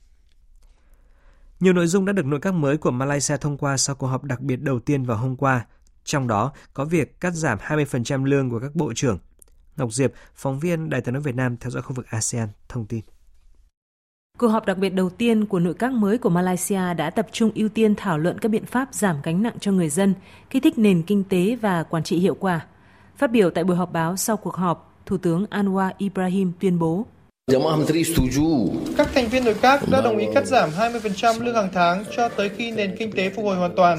Nhiều 1.61 1.73
nội 1.73 1.87
dung 1.87 2.05
đã 2.05 2.13
được 2.13 2.27
nội 2.27 2.41
các 2.41 2.55
mới 2.55 2.77
của 2.77 2.91
Malaysia 2.91 3.37
thông 3.37 3.59
qua 3.59 3.77
sau 3.77 3.97
cuộc 3.97 4.07
họp 4.07 4.25
đặc 4.25 4.41
biệt 4.41 4.57
đầu 4.57 4.81
tiên 4.81 5.05
vào 5.05 5.17
hôm 5.17 5.37
qua, 5.37 5.67
trong 6.05 6.29
đó 6.29 6.53
có 6.75 6.85
việc 6.85 7.21
cắt 7.21 7.31
giảm 7.31 7.59
20% 7.59 8.25
lương 8.25 8.51
của 8.51 8.59
các 8.61 8.75
bộ 8.75 8.93
trưởng. 8.95 9.19
Ngọc 9.77 9.93
Diệp, 9.93 10.13
phóng 10.35 10.59
viên 10.59 10.91
Đài 10.91 11.01
tiếng 11.01 11.15
nói 11.15 11.23
Việt 11.23 11.35
Nam 11.35 11.57
theo 11.57 11.71
dõi 11.71 11.83
khu 11.83 11.95
vực 11.95 12.07
ASEAN, 12.07 12.49
thông 12.69 12.87
tin. 12.87 13.01
Cuộc 14.39 14.49
họp 14.49 14.67
đặc 14.67 14.79
biệt 14.79 14.91
đầu 14.91 15.11
tiên 15.11 15.47
của 15.47 15.59
nội 15.59 15.75
các 15.75 15.93
mới 15.93 16.19
của 16.19 16.31
Malaysia 16.31 16.95
đã 16.95 17.11
tập 17.11 17.27
trung 17.33 17.51
ưu 17.55 17.69
tiên 17.69 17.95
thảo 17.97 18.19
luận 18.19 18.39
các 18.39 18.49
biện 18.49 18.65
pháp 18.65 18.89
giảm 18.93 19.17
gánh 19.23 19.43
nặng 19.43 19.57
cho 19.61 19.73
người 19.73 19.89
dân, 19.89 20.15
kích 20.51 20.63
thích 20.63 20.79
nền 20.79 21.03
kinh 21.03 21.25
tế 21.25 21.57
và 21.57 21.83
quản 21.83 22.03
trị 22.03 22.19
hiệu 22.19 22.35
quả. 22.35 22.67
Phát 23.17 23.31
biểu 23.31 23.51
tại 23.51 23.65
buổi 23.65 23.77
họp 23.77 23.93
báo 23.93 24.17
sau 24.17 24.37
cuộc 24.37 24.55
họp, 24.55 24.95
Thủ 25.07 25.17
tướng 25.17 25.45
Anwar 25.51 25.91
Ibrahim 25.99 26.53
tuyên 26.61 26.79
bố 26.79 27.07
các 28.97 29.09
thành 29.15 29.29
viên 29.29 29.45
nội 29.45 29.55
các 29.63 29.89
đã 29.91 30.01
đồng 30.01 30.17
ý 30.17 30.27
cắt 30.35 30.47
giảm 30.47 30.71
20% 30.71 31.45
lương 31.45 31.55
hàng 31.55 31.69
tháng 31.73 32.05
cho 32.17 32.29
tới 32.29 32.49
khi 32.49 32.71
nền 32.71 32.97
kinh 32.99 33.13
tế 33.13 33.31
phục 33.31 33.45
hồi 33.45 33.57
hoàn 33.57 33.77
toàn. 33.77 33.99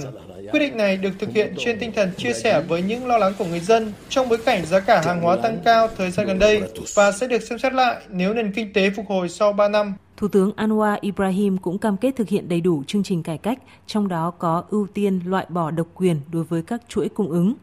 Quyết 0.52 0.60
định 0.60 0.78
này 0.78 0.98
được 0.98 1.10
thực 1.20 1.30
hiện 1.30 1.54
trên 1.58 1.80
tinh 1.80 1.92
thần 1.96 2.12
chia 2.18 2.34
sẻ 2.34 2.64
với 2.68 2.82
những 2.82 3.08
lo 3.08 3.18
lắng 3.18 3.34
của 3.38 3.46
người 3.46 3.60
dân 3.60 3.94
trong 4.10 4.30
bối 4.30 4.38
cảnh 4.38 4.66
giá 4.66 4.80
cả 4.80 5.02
hàng 5.06 5.22
hóa 5.22 5.36
tăng 5.44 5.60
cao 5.66 5.88
thời 5.98 6.12
gian 6.12 6.28
gần 6.28 6.40
đây 6.40 6.62
và 6.96 7.12
sẽ 7.12 7.28
được 7.28 7.44
xem 7.44 7.60
xét 7.60 7.74
lại 7.74 7.96
nếu 8.10 8.34
nền 8.34 8.52
kinh 8.52 8.74
tế 8.74 8.90
phục 8.90 9.06
hồi 9.08 9.30
sau 9.30 9.54
3 9.54 9.68
năm. 9.68 9.94
Thủ 10.18 10.28
tướng 10.28 10.52
Anwar 10.56 10.98
Ibrahim 11.02 11.58
cũng 11.58 11.78
cam 11.78 11.98
kết 11.98 12.16
thực 12.16 12.30
hiện 12.30 12.50
đầy 12.50 12.62
đủ 12.62 12.84
chương 12.88 13.04
trình 13.04 13.24
cải 13.24 13.38
cách, 13.38 13.60
trong 13.88 14.08
đó 14.08 14.32
có 14.32 14.64
ưu 14.70 14.88
tiên 14.94 15.20
loại 15.26 15.46
bỏ 15.50 15.72
độc 15.72 15.88
quyền 15.96 16.22
đối 16.32 16.44
với 16.44 16.62
các 16.62 16.82
chuỗi 16.90 17.10
cung 17.10 17.30
ứng. 17.30 17.54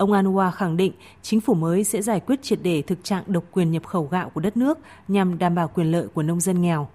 Ông 0.00 0.12
Anwar 0.12 0.50
khẳng 0.50 0.76
định 0.76 0.92
chính 1.22 1.40
phủ 1.40 1.54
mới 1.54 1.84
sẽ 1.84 2.02
giải 2.02 2.20
quyết 2.20 2.42
triệt 2.42 2.58
để 2.62 2.82
thực 2.82 3.04
trạng 3.04 3.24
độc 3.26 3.44
quyền 3.52 3.70
nhập 3.70 3.86
khẩu 3.86 4.08
gạo 4.10 4.30
của 4.34 4.40
đất 4.40 4.56
nước 4.56 4.78
nhằm 5.08 5.38
đảm 5.38 5.54
bảo 5.54 5.68
quyền 5.68 5.90
lợi 5.90 6.08
của 6.14 6.22
nông 6.22 6.40
dân 6.40 6.62
nghèo. 6.62 6.88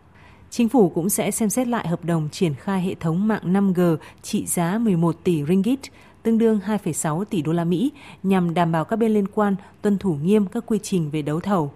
Chính 0.50 0.70
phủ 0.70 0.89
cũng 0.89 1.10
sẽ 1.10 1.32
xem 1.32 1.50
xét 1.50 1.68
lại 1.68 1.88
hợp 1.88 2.06
đồng 2.06 2.30
triển 2.32 2.54
khai 2.56 2.82
hệ 2.82 2.96
thống 2.96 3.28
mạng 3.28 3.54
5G 3.54 3.98
trị 4.22 4.46
giá 4.46 4.78
11 4.78 5.15
tỷ 5.24 5.44
ringgit, 5.46 5.80
tương 6.24 6.38
đương 6.38 6.60
2,6 6.65 7.24
tỷ 7.24 7.41
đô 7.41 7.52
la 7.52 7.63
Mỹ 7.63 7.91
nhằm 8.24 8.54
đảm 8.54 8.72
bảo 8.72 8.86
các 8.86 8.96
bên 8.96 9.13
liên 9.13 9.28
quan 9.28 9.56
tuân 9.82 9.98
thủ 9.98 10.13
nghiêm 10.13 10.46
các 10.46 10.63
quy 10.65 10.80
trình 10.84 11.10
về 11.10 11.22
đấu 11.22 11.39
thầu. 11.39 11.72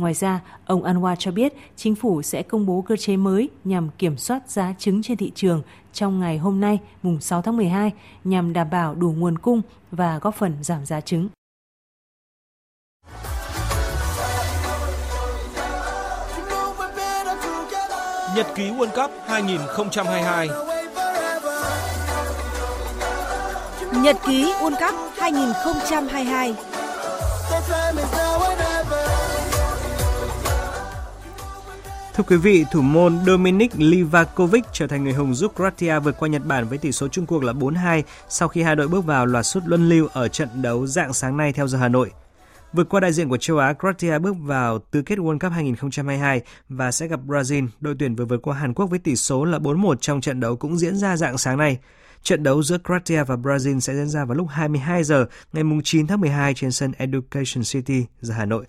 Ngoài 0.00 0.14
ra, 0.14 0.40
ông 0.66 0.82
Anwar 0.82 1.16
cho 1.16 1.30
biết 1.30 1.52
chính 1.76 1.94
phủ 1.94 2.22
sẽ 2.22 2.42
công 2.42 2.66
bố 2.66 2.84
cơ 2.88 2.96
chế 2.96 3.16
mới 3.16 3.48
nhằm 3.64 3.88
kiểm 3.98 4.16
soát 4.16 4.50
giá 4.50 4.74
trứng 4.78 5.02
trên 5.02 5.16
thị 5.16 5.32
trường 5.34 5.62
trong 5.92 6.20
ngày 6.20 6.38
hôm 6.38 6.60
nay, 6.60 6.78
mùng 7.02 7.20
6 7.20 7.42
tháng 7.42 7.56
12, 7.56 7.92
nhằm 8.24 8.52
đảm 8.52 8.70
bảo 8.70 8.94
đủ 8.94 9.12
nguồn 9.12 9.38
cung 9.38 9.62
và 9.90 10.18
góp 10.18 10.34
phần 10.34 10.56
giảm 10.62 10.86
giá 10.86 11.00
trứng. 11.00 11.28
Nhật 18.36 18.46
ký 18.54 18.70
World 18.70 19.02
Cup 19.02 19.10
2022 19.26 20.48
Nhật 24.02 24.16
ký 24.26 24.44
World 24.44 24.90
Cup 24.90 24.94
2022 25.18 26.54
Thưa 32.20 32.26
quý 32.28 32.36
vị, 32.36 32.64
thủ 32.72 32.82
môn 32.82 33.18
Dominik 33.26 33.72
Livakovic 33.76 34.64
trở 34.72 34.86
thành 34.86 35.04
người 35.04 35.12
hùng 35.12 35.34
giúp 35.34 35.52
Croatia 35.56 35.98
vượt 35.98 36.16
qua 36.18 36.28
Nhật 36.28 36.46
Bản 36.46 36.68
với 36.68 36.78
tỷ 36.78 36.92
số 36.92 37.08
chung 37.08 37.26
cuộc 37.26 37.44
là 37.44 37.52
4-2 37.52 38.02
sau 38.28 38.48
khi 38.48 38.62
hai 38.62 38.76
đội 38.76 38.88
bước 38.88 39.04
vào 39.04 39.26
loạt 39.26 39.46
sút 39.46 39.62
luân 39.66 39.88
lưu 39.88 40.08
ở 40.12 40.28
trận 40.28 40.48
đấu 40.62 40.86
dạng 40.86 41.12
sáng 41.12 41.36
nay 41.36 41.52
theo 41.52 41.68
giờ 41.68 41.78
Hà 41.78 41.88
Nội. 41.88 42.10
Vượt 42.72 42.88
qua 42.88 43.00
đại 43.00 43.12
diện 43.12 43.28
của 43.28 43.36
châu 43.36 43.58
Á, 43.58 43.72
Croatia 43.72 44.18
bước 44.18 44.36
vào 44.40 44.78
tứ 44.78 45.02
kết 45.02 45.18
World 45.18 45.38
Cup 45.38 45.52
2022 45.52 46.40
và 46.68 46.92
sẽ 46.92 47.06
gặp 47.06 47.20
Brazil, 47.26 47.68
đội 47.80 47.94
tuyển 47.98 48.14
vừa 48.14 48.24
vượt 48.24 48.42
qua 48.42 48.54
Hàn 48.54 48.74
Quốc 48.74 48.86
với 48.86 48.98
tỷ 48.98 49.16
số 49.16 49.44
là 49.44 49.58
4-1 49.58 49.94
trong 49.94 50.20
trận 50.20 50.40
đấu 50.40 50.56
cũng 50.56 50.78
diễn 50.78 50.96
ra 50.96 51.16
dạng 51.16 51.38
sáng 51.38 51.58
nay. 51.58 51.78
Trận 52.22 52.42
đấu 52.42 52.62
giữa 52.62 52.78
Croatia 52.78 53.24
và 53.24 53.36
Brazil 53.36 53.80
sẽ 53.80 53.94
diễn 53.94 54.08
ra 54.08 54.24
vào 54.24 54.36
lúc 54.36 54.46
22 54.50 55.04
giờ 55.04 55.26
ngày 55.52 55.64
9 55.84 56.06
tháng 56.06 56.20
12 56.20 56.54
trên 56.54 56.72
sân 56.72 56.92
Education 56.98 57.64
City, 57.64 58.06
giờ 58.20 58.34
Hà 58.34 58.44
Nội 58.44 58.66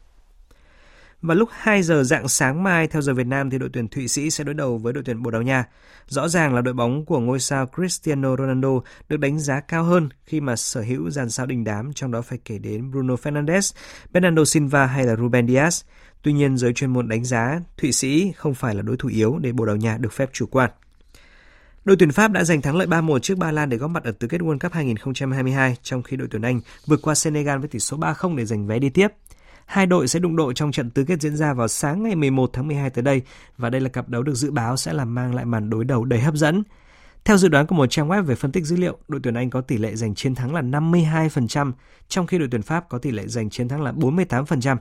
và 1.22 1.36
lúc 1.36 1.50
2 1.52 1.84
giờ 1.84 2.04
dạng 2.04 2.28
sáng 2.28 2.64
mai 2.64 2.88
theo 2.88 3.02
giờ 3.02 3.14
Việt 3.14 3.28
Nam 3.28 3.50
thì 3.50 3.58
đội 3.58 3.70
tuyển 3.74 3.88
Thụy 3.88 4.08
Sĩ 4.08 4.30
sẽ 4.30 4.44
đối 4.44 4.54
đầu 4.54 4.78
với 4.78 4.94
đội 4.94 5.04
tuyển 5.04 5.24
Bồ 5.24 5.32
Đào 5.32 5.42
Nha. 5.42 5.66
Rõ 6.08 6.28
ràng 6.28 6.56
là 6.56 6.62
đội 6.62 6.74
bóng 6.74 7.06
của 7.06 7.20
ngôi 7.20 7.40
sao 7.40 7.68
Cristiano 7.76 8.36
Ronaldo 8.36 8.70
được 9.10 9.18
đánh 9.18 9.40
giá 9.40 9.60
cao 9.60 9.84
hơn 9.84 10.10
khi 10.26 10.42
mà 10.42 10.56
sở 10.56 10.82
hữu 10.82 11.10
dàn 11.10 11.30
sao 11.30 11.46
đình 11.46 11.64
đám 11.64 11.94
trong 11.94 12.12
đó 12.12 12.22
phải 12.22 12.40
kể 12.46 12.58
đến 12.58 12.92
Bruno 12.92 13.16
Fernandes, 13.16 13.74
Bernardo 14.12 14.46
Silva 14.46 14.86
hay 14.86 15.06
là 15.06 15.16
Ruben 15.16 15.48
Dias. 15.48 15.84
Tuy 16.22 16.34
nhiên 16.34 16.58
giới 16.58 16.74
chuyên 16.74 16.94
môn 16.94 17.08
đánh 17.08 17.24
giá 17.24 17.60
Thụy 17.78 17.92
Sĩ 17.92 18.32
không 18.36 18.54
phải 18.54 18.76
là 18.76 18.82
đối 18.82 18.98
thủ 18.98 19.10
yếu 19.10 19.38
để 19.42 19.52
Bồ 19.52 19.66
Đào 19.66 19.76
Nha 19.76 19.98
được 19.98 20.14
phép 20.14 20.30
chủ 20.34 20.46
quan. 20.46 20.70
Đội 21.86 21.96
tuyển 22.00 22.12
Pháp 22.12 22.32
đã 22.32 22.44
giành 22.44 22.62
thắng 22.62 22.76
lợi 22.76 22.88
3-1 22.88 23.20
trước 23.20 23.38
Ba 23.38 23.52
Lan 23.52 23.70
để 23.70 23.78
góp 23.78 23.90
mặt 23.90 24.04
ở 24.04 24.12
tứ 24.12 24.28
kết 24.28 24.42
World 24.42 24.60
Cup 24.60 24.74
2022, 24.74 25.76
trong 25.84 26.04
khi 26.04 26.18
đội 26.18 26.28
tuyển 26.32 26.42
Anh 26.42 26.62
vượt 26.86 27.00
qua 27.02 27.16
Senegal 27.16 27.60
với 27.60 27.68
tỷ 27.68 27.80
số 27.80 27.98
3-0 27.98 28.36
để 28.36 28.46
giành 28.46 28.68
vé 28.68 28.80
đi 28.80 28.90
tiếp. 28.90 29.08
Hai 29.72 29.86
đội 29.86 30.08
sẽ 30.08 30.20
đụng 30.20 30.36
độ 30.36 30.54
trong 30.54 30.72
trận 30.72 30.90
tứ 30.90 31.04
kết 31.04 31.22
diễn 31.22 31.36
ra 31.36 31.54
vào 31.54 31.68
sáng 31.68 32.04
ngày 32.04 32.16
11 32.16 32.50
tháng 32.54 32.68
12 32.68 32.90
tới 32.90 33.02
đây 33.02 33.22
và 33.58 33.70
đây 33.70 33.82
là 33.82 33.90
cặp 33.90 34.10
đấu 34.10 34.24
được 34.24 34.34
dự 34.34 34.52
báo 34.52 34.78
sẽ 34.78 34.94
làm 34.94 35.16
mang 35.16 35.36
lại 35.36 35.46
màn 35.46 35.70
đối 35.70 35.86
đầu 35.86 36.06
đầy 36.06 36.20
hấp 36.20 36.36
dẫn. 36.36 36.64
Theo 37.26 37.38
dự 37.38 37.48
đoán 37.48 37.68
của 37.68 37.76
một 37.76 37.86
trang 37.86 38.10
web 38.10 38.24
về 38.24 38.36
phân 38.36 38.52
tích 38.52 38.66
dữ 38.66 38.76
liệu, 38.76 38.98
đội 39.08 39.22
tuyển 39.24 39.34
Anh 39.34 39.50
có 39.50 39.62
tỷ 39.62 39.78
lệ 39.78 39.96
giành 39.96 40.16
chiến 40.16 40.36
thắng 40.36 40.56
là 40.56 40.62
52%, 40.62 41.72
trong 42.08 42.28
khi 42.28 42.38
đội 42.38 42.48
tuyển 42.52 42.62
Pháp 42.62 42.90
có 42.90 42.98
tỷ 42.98 43.12
lệ 43.12 43.28
giành 43.28 43.50
chiến 43.50 43.68
thắng 43.68 43.82
là 43.82 43.92
48%. 43.92 44.78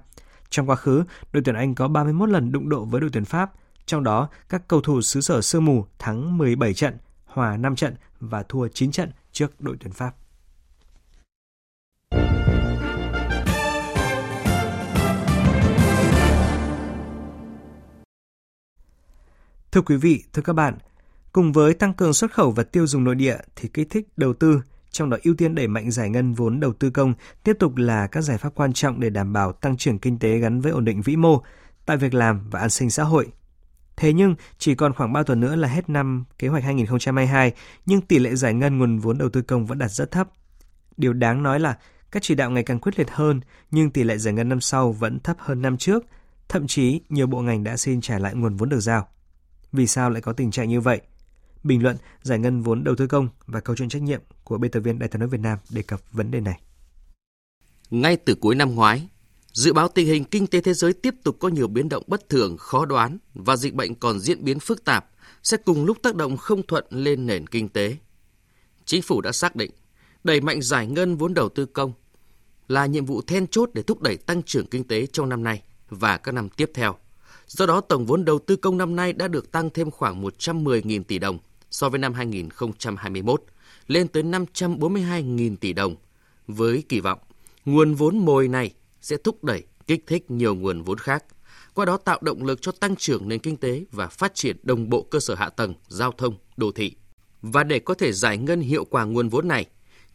Trong 0.51 0.71
quá 0.71 0.77
khứ, 0.77 1.05
đội 1.33 1.43
tuyển 1.45 1.57
Anh 1.57 1.75
có 1.75 1.89
31 1.89 2.29
lần 2.29 2.53
đụng 2.53 2.69
độ 2.69 2.85
với 2.85 3.01
đội 3.01 3.11
tuyển 3.13 3.25
Pháp, 3.25 3.53
trong 3.87 4.05
đó 4.05 4.29
các 4.49 4.69
cầu 4.69 4.81
thủ 4.81 5.03
xứ 5.03 5.21
sở 5.21 5.41
sương 5.41 5.65
mù 5.65 5.85
thắng 5.99 6.39
17 6.39 6.75
trận, 6.75 6.99
hòa 7.27 7.57
5 7.57 7.77
trận 7.77 7.95
và 8.21 8.43
thua 8.43 8.69
9 8.69 8.91
trận 8.91 9.11
trước 9.33 9.61
đội 9.61 9.77
tuyển 9.81 9.93
Pháp. 9.93 10.15
Thưa 19.73 19.83
quý 19.83 19.97
vị, 19.97 20.25
thưa 20.33 20.43
các 20.43 20.53
bạn, 20.53 20.75
cùng 21.33 21.53
với 21.53 21.75
tăng 21.75 21.95
cường 21.95 22.13
xuất 22.13 22.33
khẩu 22.33 22.51
và 22.51 22.63
tiêu 22.63 22.87
dùng 22.87 23.05
nội 23.05 23.15
địa 23.15 23.37
thì 23.57 23.69
kích 23.69 23.91
thích 23.91 24.09
đầu 24.17 24.33
tư, 24.33 24.63
trong 24.91 25.11
đó 25.11 25.17
ưu 25.23 25.35
tiên 25.35 25.55
đẩy 25.55 25.69
mạnh 25.69 25.91
giải 25.91 26.11
ngân 26.11 26.33
vốn 26.33 26.61
đầu 26.61 26.73
tư 26.73 26.91
công 26.91 27.15
tiếp 27.45 27.57
tục 27.59 27.77
là 27.77 28.07
các 28.07 28.21
giải 28.21 28.39
pháp 28.39 28.55
quan 28.55 28.73
trọng 28.73 29.01
để 29.01 29.11
đảm 29.11 29.33
bảo 29.33 29.53
tăng 29.53 29.77
trưởng 29.77 29.99
kinh 29.99 30.19
tế 30.19 30.39
gắn 30.39 30.61
với 30.61 30.73
ổn 30.73 30.85
định 30.85 31.03
vĩ 31.03 31.17
mô, 31.17 31.43
tạo 31.87 31.97
việc 31.97 32.15
làm 32.15 32.51
và 32.51 32.61
an 32.61 32.71
sinh 32.71 32.91
xã 32.91 33.03
hội. 33.03 33.27
Thế 33.97 34.13
nhưng 34.13 34.35
chỉ 34.59 34.75
còn 34.75 34.93
khoảng 34.93 35.13
3 35.13 35.23
tuần 35.23 35.41
nữa 35.41 35.57
là 35.57 35.69
hết 35.69 35.91
năm 35.91 36.25
kế 36.39 36.49
hoạch 36.49 36.65
2022, 36.65 37.53
nhưng 37.87 38.01
tỷ 38.01 38.19
lệ 38.19 38.35
giải 38.35 38.55
ngân 38.55 38.79
nguồn 38.79 38.99
vốn 38.99 39.19
đầu 39.19 39.29
tư 39.29 39.43
công 39.43 39.67
vẫn 39.67 39.79
đạt 39.79 39.91
rất 39.91 40.11
thấp. 40.11 40.29
Điều 40.97 41.13
đáng 41.13 41.43
nói 41.43 41.61
là 41.61 41.79
các 42.11 42.23
chỉ 42.23 42.35
đạo 42.35 42.51
ngày 42.51 42.63
càng 42.63 42.79
quyết 42.79 42.99
liệt 42.99 43.11
hơn, 43.11 43.41
nhưng 43.71 43.91
tỷ 43.91 44.03
lệ 44.03 44.19
giải 44.19 44.35
ngân 44.35 44.49
năm 44.49 44.61
sau 44.61 44.93
vẫn 44.93 45.21
thấp 45.21 45.37
hơn 45.39 45.63
năm 45.63 45.77
trước, 45.77 46.05
thậm 46.49 46.67
chí 46.67 47.01
nhiều 47.09 47.27
bộ 47.27 47.41
ngành 47.41 47.65
đã 47.65 47.77
xin 47.77 48.01
trả 48.01 48.19
lại 48.19 48.35
nguồn 48.35 48.57
vốn 48.57 48.69
được 48.69 48.81
giao. 48.81 49.09
Vì 49.73 49.87
sao 49.87 50.11
lại 50.11 50.23
có 50.23 50.33
tình 50.33 50.51
trạng 50.51 50.69
như 50.69 50.81
vậy? 50.81 51.01
Bình 51.65 51.83
luận 51.83 51.97
giải 52.23 52.39
ngân 52.39 52.63
vốn 52.63 52.85
đầu 52.85 52.95
tư 52.97 53.07
công 53.07 53.29
và 53.47 53.61
câu 53.61 53.77
chuyện 53.77 53.89
trách 53.89 54.03
nhiệm 54.03 54.21
của 54.45 54.59
biên 54.59 54.71
tập 54.71 54.81
viên 54.81 54.99
Đài 54.99 55.09
tiếng 55.09 55.21
nói 55.21 55.29
Việt 55.29 55.41
Nam 55.41 55.59
đề 55.71 55.83
cập 55.83 56.01
vấn 56.13 56.31
đề 56.31 56.41
này. 56.41 56.61
Ngay 57.91 58.17
từ 58.17 58.35
cuối 58.35 58.55
năm 58.55 58.75
ngoái, 58.75 59.09
dự 59.53 59.73
báo 59.73 59.89
tình 59.89 60.07
hình 60.07 60.25
kinh 60.25 60.47
tế 60.47 60.61
thế 60.61 60.75
giới 60.75 60.93
tiếp 60.93 61.15
tục 61.25 61.37
có 61.41 61.49
nhiều 61.49 61.69
biến 61.69 61.89
động 61.89 62.03
bất 62.07 62.29
thường, 62.29 62.57
khó 62.59 62.85
đoán 62.85 63.19
và 63.35 63.57
dịch 63.57 63.75
bệnh 63.75 63.95
còn 63.95 64.21
diễn 64.21 64.45
biến 64.45 64.61
phức 64.61 64.85
tạp 64.85 65.11
sẽ 65.43 65.57
cùng 65.57 65.85
lúc 65.85 66.03
tác 66.03 66.15
động 66.15 66.37
không 66.37 66.67
thuận 66.67 66.85
lên 66.91 67.27
nền 67.27 67.47
kinh 67.47 67.69
tế. 67.69 67.97
Chính 68.85 69.03
phủ 69.03 69.21
đã 69.21 69.33
xác 69.33 69.57
định 69.57 69.71
đẩy 70.25 70.41
mạnh 70.41 70.63
giải 70.63 70.87
ngân 70.87 71.17
vốn 71.17 71.35
đầu 71.35 71.49
tư 71.49 71.67
công 71.67 71.93
là 72.69 72.87
nhiệm 72.87 73.05
vụ 73.05 73.23
then 73.23 73.47
chốt 73.47 73.71
để 73.75 73.83
thúc 73.83 74.01
đẩy 74.01 74.17
tăng 74.17 74.43
trưởng 74.43 74.67
kinh 74.67 74.85
tế 74.85 75.07
trong 75.07 75.29
năm 75.29 75.45
nay 75.45 75.63
và 75.89 76.17
các 76.17 76.33
năm 76.33 76.49
tiếp 76.49 76.71
theo. 76.75 76.97
Do 77.51 77.67
đó, 77.67 77.81
tổng 77.81 78.07
vốn 78.07 78.25
đầu 78.25 78.39
tư 78.39 78.57
công 78.57 78.79
năm 78.79 78.97
nay 78.97 79.13
đã 79.13 79.29
được 79.29 79.53
tăng 79.53 79.71
thêm 79.71 79.91
khoảng 79.91 80.23
110.000 80.23 81.03
tỷ 81.03 81.19
đồng 81.19 81.39
so 81.71 81.89
với 81.89 81.99
năm 81.99 82.13
2021, 82.13 83.43
lên 83.87 84.09
tới 84.09 84.23
542.000 84.23 85.57
tỷ 85.57 85.73
đồng, 85.73 85.97
với 86.47 86.85
kỳ 86.89 87.01
vọng 87.01 87.19
nguồn 87.65 87.95
vốn 87.95 88.19
mồi 88.19 88.49
này 88.49 88.75
sẽ 89.01 89.17
thúc 89.25 89.45
đẩy, 89.45 89.63
kích 89.87 90.05
thích 90.07 90.31
nhiều 90.31 90.55
nguồn 90.55 90.83
vốn 90.83 90.99
khác, 90.99 91.25
qua 91.75 91.85
đó 91.85 91.97
tạo 91.97 92.19
động 92.23 92.45
lực 92.45 92.63
cho 92.63 92.73
tăng 92.73 92.97
trưởng 92.97 93.29
nền 93.29 93.39
kinh 93.39 93.57
tế 93.57 93.85
và 93.93 94.07
phát 94.07 94.35
triển 94.35 94.57
đồng 94.63 94.91
bộ 94.91 95.03
cơ 95.11 95.21
sở 95.21 95.35
hạ 95.35 95.49
tầng, 95.49 95.75
giao 95.89 96.13
thông, 96.13 96.35
đô 96.57 96.73
thị. 96.73 96.93
Và 97.43 97.65
để 97.65 97.79
có 97.79 97.95
thể 97.95 98.13
giải 98.13 98.39
ngân 98.39 98.61
hiệu 98.61 98.85
quả 98.85 99.05
nguồn 99.05 99.29
vốn 99.29 99.49
này, 99.49 99.67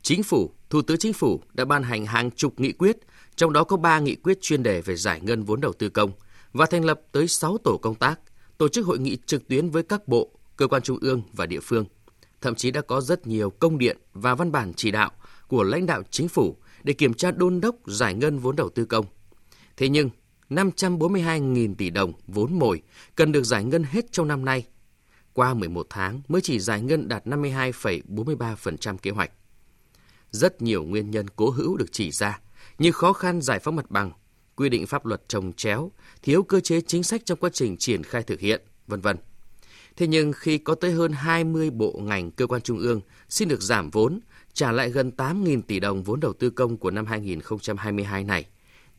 Chính 0.01 0.23
phủ, 0.23 0.51
Thủ 0.69 0.81
tướng 0.81 0.97
Chính 0.97 1.13
phủ 1.13 1.41
đã 1.53 1.65
ban 1.65 1.83
hành 1.83 2.05
hàng 2.05 2.31
chục 2.31 2.59
nghị 2.59 2.71
quyết, 2.71 2.97
trong 3.35 3.53
đó 3.53 3.63
có 3.63 3.77
3 3.77 3.99
nghị 3.99 4.15
quyết 4.15 4.41
chuyên 4.41 4.63
đề 4.63 4.81
về 4.81 4.95
giải 4.95 5.19
ngân 5.21 5.43
vốn 5.43 5.61
đầu 5.61 5.73
tư 5.73 5.89
công 5.89 6.11
và 6.55 6.65
thành 6.65 6.85
lập 6.85 7.01
tới 7.11 7.27
6 7.27 7.57
tổ 7.57 7.77
công 7.81 7.95
tác, 7.95 8.19
tổ 8.57 8.67
chức 8.67 8.85
hội 8.85 8.99
nghị 8.99 9.17
trực 9.25 9.47
tuyến 9.47 9.69
với 9.69 9.83
các 9.83 10.07
bộ, 10.07 10.29
cơ 10.57 10.67
quan 10.67 10.81
trung 10.81 10.97
ương 11.01 11.21
và 11.33 11.45
địa 11.45 11.59
phương. 11.59 11.85
Thậm 12.41 12.55
chí 12.55 12.71
đã 12.71 12.81
có 12.81 13.01
rất 13.01 13.27
nhiều 13.27 13.49
công 13.49 13.77
điện 13.77 13.97
và 14.13 14.35
văn 14.35 14.51
bản 14.51 14.73
chỉ 14.75 14.91
đạo 14.91 15.11
của 15.47 15.63
lãnh 15.63 15.85
đạo 15.85 16.03
chính 16.09 16.27
phủ 16.27 16.57
để 16.83 16.93
kiểm 16.93 17.13
tra 17.13 17.31
đôn 17.31 17.61
đốc 17.61 17.75
giải 17.85 18.13
ngân 18.13 18.39
vốn 18.39 18.55
đầu 18.55 18.69
tư 18.69 18.85
công. 18.85 19.05
Thế 19.77 19.89
nhưng, 19.89 20.09
542.000 20.49 21.75
tỷ 21.75 21.89
đồng 21.89 22.13
vốn 22.27 22.59
mồi 22.59 22.81
cần 23.15 23.31
được 23.31 23.43
giải 23.43 23.63
ngân 23.63 23.83
hết 23.83 24.11
trong 24.11 24.27
năm 24.27 24.45
nay. 24.45 24.65
Qua 25.33 25.53
11 25.53 25.87
tháng 25.89 26.21
mới 26.27 26.41
chỉ 26.41 26.59
giải 26.59 26.81
ngân 26.81 27.07
đạt 27.07 27.27
52,43% 27.27 28.97
kế 28.97 29.11
hoạch. 29.11 29.31
Rất 30.31 30.61
nhiều 30.61 30.83
nguyên 30.83 31.11
nhân 31.11 31.25
cố 31.35 31.49
hữu 31.49 31.77
được 31.77 31.91
chỉ 31.91 32.11
ra, 32.11 32.39
như 32.79 32.91
khó 32.91 33.13
khăn 33.13 33.41
giải 33.41 33.59
phóng 33.59 33.75
mặt 33.75 33.91
bằng, 33.91 34.11
quy 34.55 34.69
định 34.69 34.87
pháp 34.87 35.05
luật 35.05 35.21
trồng 35.27 35.53
chéo, 35.53 35.91
thiếu 36.21 36.43
cơ 36.43 36.59
chế 36.59 36.81
chính 36.81 37.03
sách 37.03 37.21
trong 37.25 37.39
quá 37.39 37.49
trình 37.53 37.77
triển 37.77 38.03
khai 38.03 38.23
thực 38.23 38.39
hiện, 38.39 38.61
vân 38.87 39.01
vân. 39.01 39.17
Thế 39.97 40.07
nhưng 40.07 40.33
khi 40.33 40.57
có 40.57 40.75
tới 40.75 40.91
hơn 40.91 41.11
20 41.11 41.69
bộ 41.69 41.99
ngành 42.03 42.31
cơ 42.31 42.47
quan 42.47 42.61
trung 42.61 42.79
ương 42.79 43.01
xin 43.29 43.47
được 43.47 43.61
giảm 43.61 43.89
vốn, 43.89 44.19
trả 44.53 44.71
lại 44.71 44.89
gần 44.89 45.11
8.000 45.17 45.61
tỷ 45.61 45.79
đồng 45.79 46.03
vốn 46.03 46.19
đầu 46.19 46.33
tư 46.33 46.49
công 46.49 46.77
của 46.77 46.91
năm 46.91 47.05
2022 47.05 48.23
này, 48.23 48.45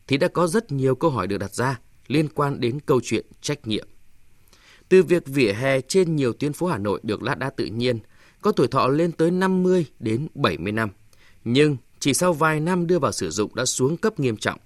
thì 0.07 0.17
đã 0.17 0.27
có 0.27 0.47
rất 0.47 0.71
nhiều 0.71 0.95
câu 0.95 1.11
hỏi 1.11 1.27
được 1.27 1.37
đặt 1.37 1.53
ra 1.53 1.79
liên 2.07 2.27
quan 2.29 2.59
đến 2.59 2.79
câu 2.79 3.01
chuyện 3.03 3.25
trách 3.41 3.67
nhiệm. 3.67 3.87
Từ 4.89 5.03
việc 5.03 5.23
vỉa 5.25 5.53
hè 5.53 5.81
trên 5.81 6.15
nhiều 6.15 6.33
tuyến 6.33 6.53
phố 6.53 6.67
Hà 6.67 6.77
Nội 6.77 6.99
được 7.03 7.23
lát 7.23 7.35
đá 7.39 7.49
tự 7.49 7.65
nhiên, 7.65 7.99
có 8.41 8.51
tuổi 8.51 8.67
thọ 8.67 8.87
lên 8.87 9.11
tới 9.11 9.31
50 9.31 9.85
đến 9.99 10.27
70 10.35 10.71
năm, 10.71 10.89
nhưng 11.43 11.77
chỉ 11.99 12.13
sau 12.13 12.33
vài 12.33 12.59
năm 12.59 12.87
đưa 12.87 12.99
vào 12.99 13.11
sử 13.11 13.29
dụng 13.29 13.55
đã 13.55 13.65
xuống 13.65 13.97
cấp 13.97 14.19
nghiêm 14.19 14.37
trọng. 14.37 14.59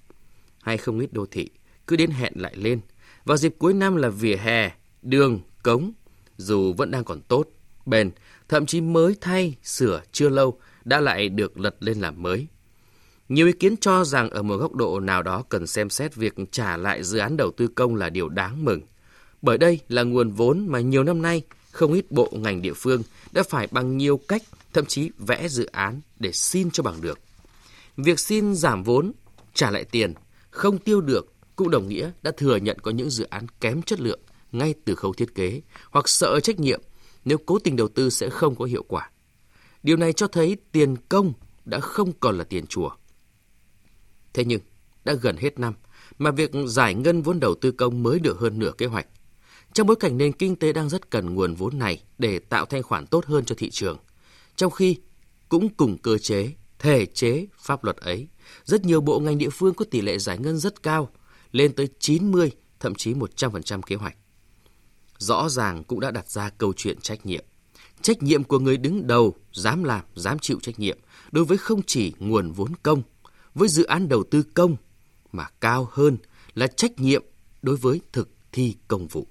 Hay 0.62 0.78
không 0.78 1.00
ít 1.00 1.14
đô 1.14 1.26
thị 1.26 1.50
cứ 1.88 1.96
đến 1.96 2.12
hẹn 2.12 2.34
lại 2.36 2.56
lên. 2.56 2.80
Vào 3.26 3.38
dịp 3.38 3.56
cuối 3.58 3.74
năm 3.74 3.96
là 3.96 4.10
vỉa 4.10 4.36
hè, 4.36 4.72
đường, 5.02 5.40
cống, 5.64 5.92
dù 6.38 6.74
vẫn 6.74 6.92
đang 6.92 7.04
còn 7.04 7.22
tốt, 7.22 7.48
bền, 7.86 8.12
thậm 8.50 8.66
chí 8.66 8.82
mới 8.82 9.16
thay, 9.22 9.56
sửa 9.64 10.02
chưa 10.12 10.30
lâu 10.30 10.60
đã 10.86 11.00
lại 11.00 11.30
được 11.30 11.60
lật 11.60 11.76
lên 11.80 12.00
làm 12.00 12.24
mới. 12.24 12.48
Nhiều 13.30 13.48
ý 13.48 13.54
kiến 13.54 13.78
cho 13.78 14.04
rằng 14.04 14.30
ở 14.30 14.42
một 14.42 14.58
góc 14.58 14.76
độ 14.76 15.00
nào 15.00 15.24
đó 15.24 15.44
cần 15.50 15.68
xem 15.68 15.90
xét 15.90 16.16
việc 16.16 16.34
trả 16.52 16.78
lại 16.78 17.04
dự 17.04 17.18
án 17.18 17.38
đầu 17.38 17.52
tư 17.52 17.68
công 17.68 17.96
là 17.96 18.10
điều 18.10 18.30
đáng 18.30 18.66
mừng. 18.66 18.82
Bởi 19.42 19.58
đây 19.58 19.80
là 19.88 20.04
nguồn 20.04 20.32
vốn 20.32 20.68
mà 20.68 20.80
nhiều 20.80 21.04
năm 21.04 21.22
nay 21.22 21.42
không 21.72 21.94
ít 21.94 22.12
bộ 22.12 22.30
ngành 22.32 22.62
địa 22.62 22.74
phương 22.74 23.04
đã 23.32 23.44
phải 23.44 23.68
bằng 23.72 23.98
nhiều 23.98 24.20
cách, 24.28 24.42
thậm 24.74 24.86
chí 24.86 25.10
vẽ 25.18 25.48
dự 25.48 25.66
án 25.66 26.02
để 26.20 26.32
xin 26.32 26.72
cho 26.72 26.84
bằng 26.84 27.02
được. 27.02 27.20
Việc 27.98 28.20
xin 28.20 28.56
giảm 28.56 28.84
vốn, 28.84 29.12
trả 29.54 29.72
lại 29.72 29.84
tiền, 29.84 30.14
không 30.52 30.78
tiêu 30.78 31.02
được 31.02 31.34
cũng 31.56 31.70
đồng 31.70 31.88
nghĩa 31.88 32.12
đã 32.22 32.32
thừa 32.38 32.56
nhận 32.56 32.80
có 32.80 32.92
những 32.92 33.10
dự 33.10 33.24
án 33.24 33.46
kém 33.62 33.82
chất 33.82 34.00
lượng 34.00 34.20
ngay 34.52 34.74
từ 34.86 34.96
khâu 34.96 35.14
thiết 35.14 35.36
kế 35.36 35.62
hoặc 35.90 36.10
sợ 36.10 36.40
trách 36.40 36.60
nhiệm 36.60 36.82
nếu 37.26 37.38
cố 37.46 37.60
tình 37.60 37.76
đầu 37.76 37.88
tư 37.88 38.10
sẽ 38.10 38.30
không 38.30 38.56
có 38.56 38.66
hiệu 38.66 38.84
quả. 38.88 39.12
Điều 39.84 39.98
này 39.98 40.14
cho 40.14 40.28
thấy 40.28 40.58
tiền 40.72 40.96
công 41.10 41.34
đã 41.66 41.80
không 41.80 42.12
còn 42.20 42.38
là 42.38 42.44
tiền 42.44 42.68
chùa. 42.68 42.90
Thế 44.34 44.46
nhưng, 44.46 44.62
đã 45.04 45.14
gần 45.14 45.38
hết 45.38 45.60
năm 45.60 45.74
mà 46.18 46.32
việc 46.32 46.52
giải 46.68 46.94
ngân 46.94 47.22
vốn 47.22 47.40
đầu 47.40 47.56
tư 47.56 47.72
công 47.72 48.04
mới 48.04 48.20
được 48.20 48.40
hơn 48.40 48.60
nửa 48.60 48.72
kế 48.78 48.86
hoạch. 48.86 49.08
Trong 49.74 49.88
bối 49.88 49.96
cảnh 49.96 50.18
nền 50.18 50.34
kinh 50.34 50.56
tế 50.56 50.74
đang 50.74 50.90
rất 50.90 51.10
cần 51.10 51.36
nguồn 51.36 51.56
vốn 51.56 51.80
này 51.80 52.04
để 52.18 52.40
tạo 52.40 52.66
thanh 52.66 52.84
khoản 52.84 53.08
tốt 53.08 53.26
hơn 53.26 53.46
cho 53.46 53.56
thị 53.56 53.70
trường. 53.70 53.98
Trong 54.56 54.72
khi 54.72 54.98
cũng 55.50 55.70
cùng 55.70 55.98
cơ 55.98 56.18
chế, 56.18 56.52
thể 56.82 57.06
chế, 57.06 57.46
pháp 57.60 57.84
luật 57.84 57.98
ấy, 57.98 58.28
rất 58.64 58.86
nhiều 58.86 59.02
bộ 59.02 59.20
ngành 59.20 59.38
địa 59.38 59.50
phương 59.50 59.74
có 59.74 59.86
tỷ 59.92 60.02
lệ 60.02 60.18
giải 60.18 60.38
ngân 60.38 60.58
rất 60.58 60.84
cao, 60.84 61.10
lên 61.52 61.74
tới 61.76 61.88
90, 62.00 62.52
thậm 62.80 62.96
chí 62.96 63.14
100% 63.14 63.82
kế 63.82 63.96
hoạch. 63.96 64.16
Rõ 65.18 65.50
ràng 65.50 65.84
cũng 65.84 66.00
đã 66.00 66.12
đặt 66.12 66.30
ra 66.30 66.50
câu 66.50 66.74
chuyện 66.78 67.02
trách 67.02 67.26
nhiệm. 67.26 67.46
Trách 68.02 68.24
nhiệm 68.24 68.44
của 68.44 68.60
người 68.60 68.78
đứng 68.78 69.08
đầu, 69.08 69.36
dám 69.54 69.84
làm, 69.84 70.02
dám 70.16 70.40
chịu 70.40 70.60
trách 70.62 70.80
nhiệm 70.80 70.98
đối 71.32 71.46
với 71.46 71.58
không 71.58 71.82
chỉ 71.88 72.14
nguồn 72.20 72.52
vốn 72.52 72.76
công, 72.84 73.02
với 73.56 73.70
dự 73.70 73.84
án 73.84 74.10
đầu 74.10 74.24
tư 74.32 74.44
công, 74.54 74.76
mà 75.32 75.48
cao 75.62 75.88
hơn 75.92 76.18
là 76.54 76.68
trách 76.68 77.00
nhiệm 77.00 77.24
đối 77.62 77.76
với 77.76 78.02
thực 78.14 78.30
thi 78.52 78.76
công 78.88 79.08
vụ. 79.08 79.28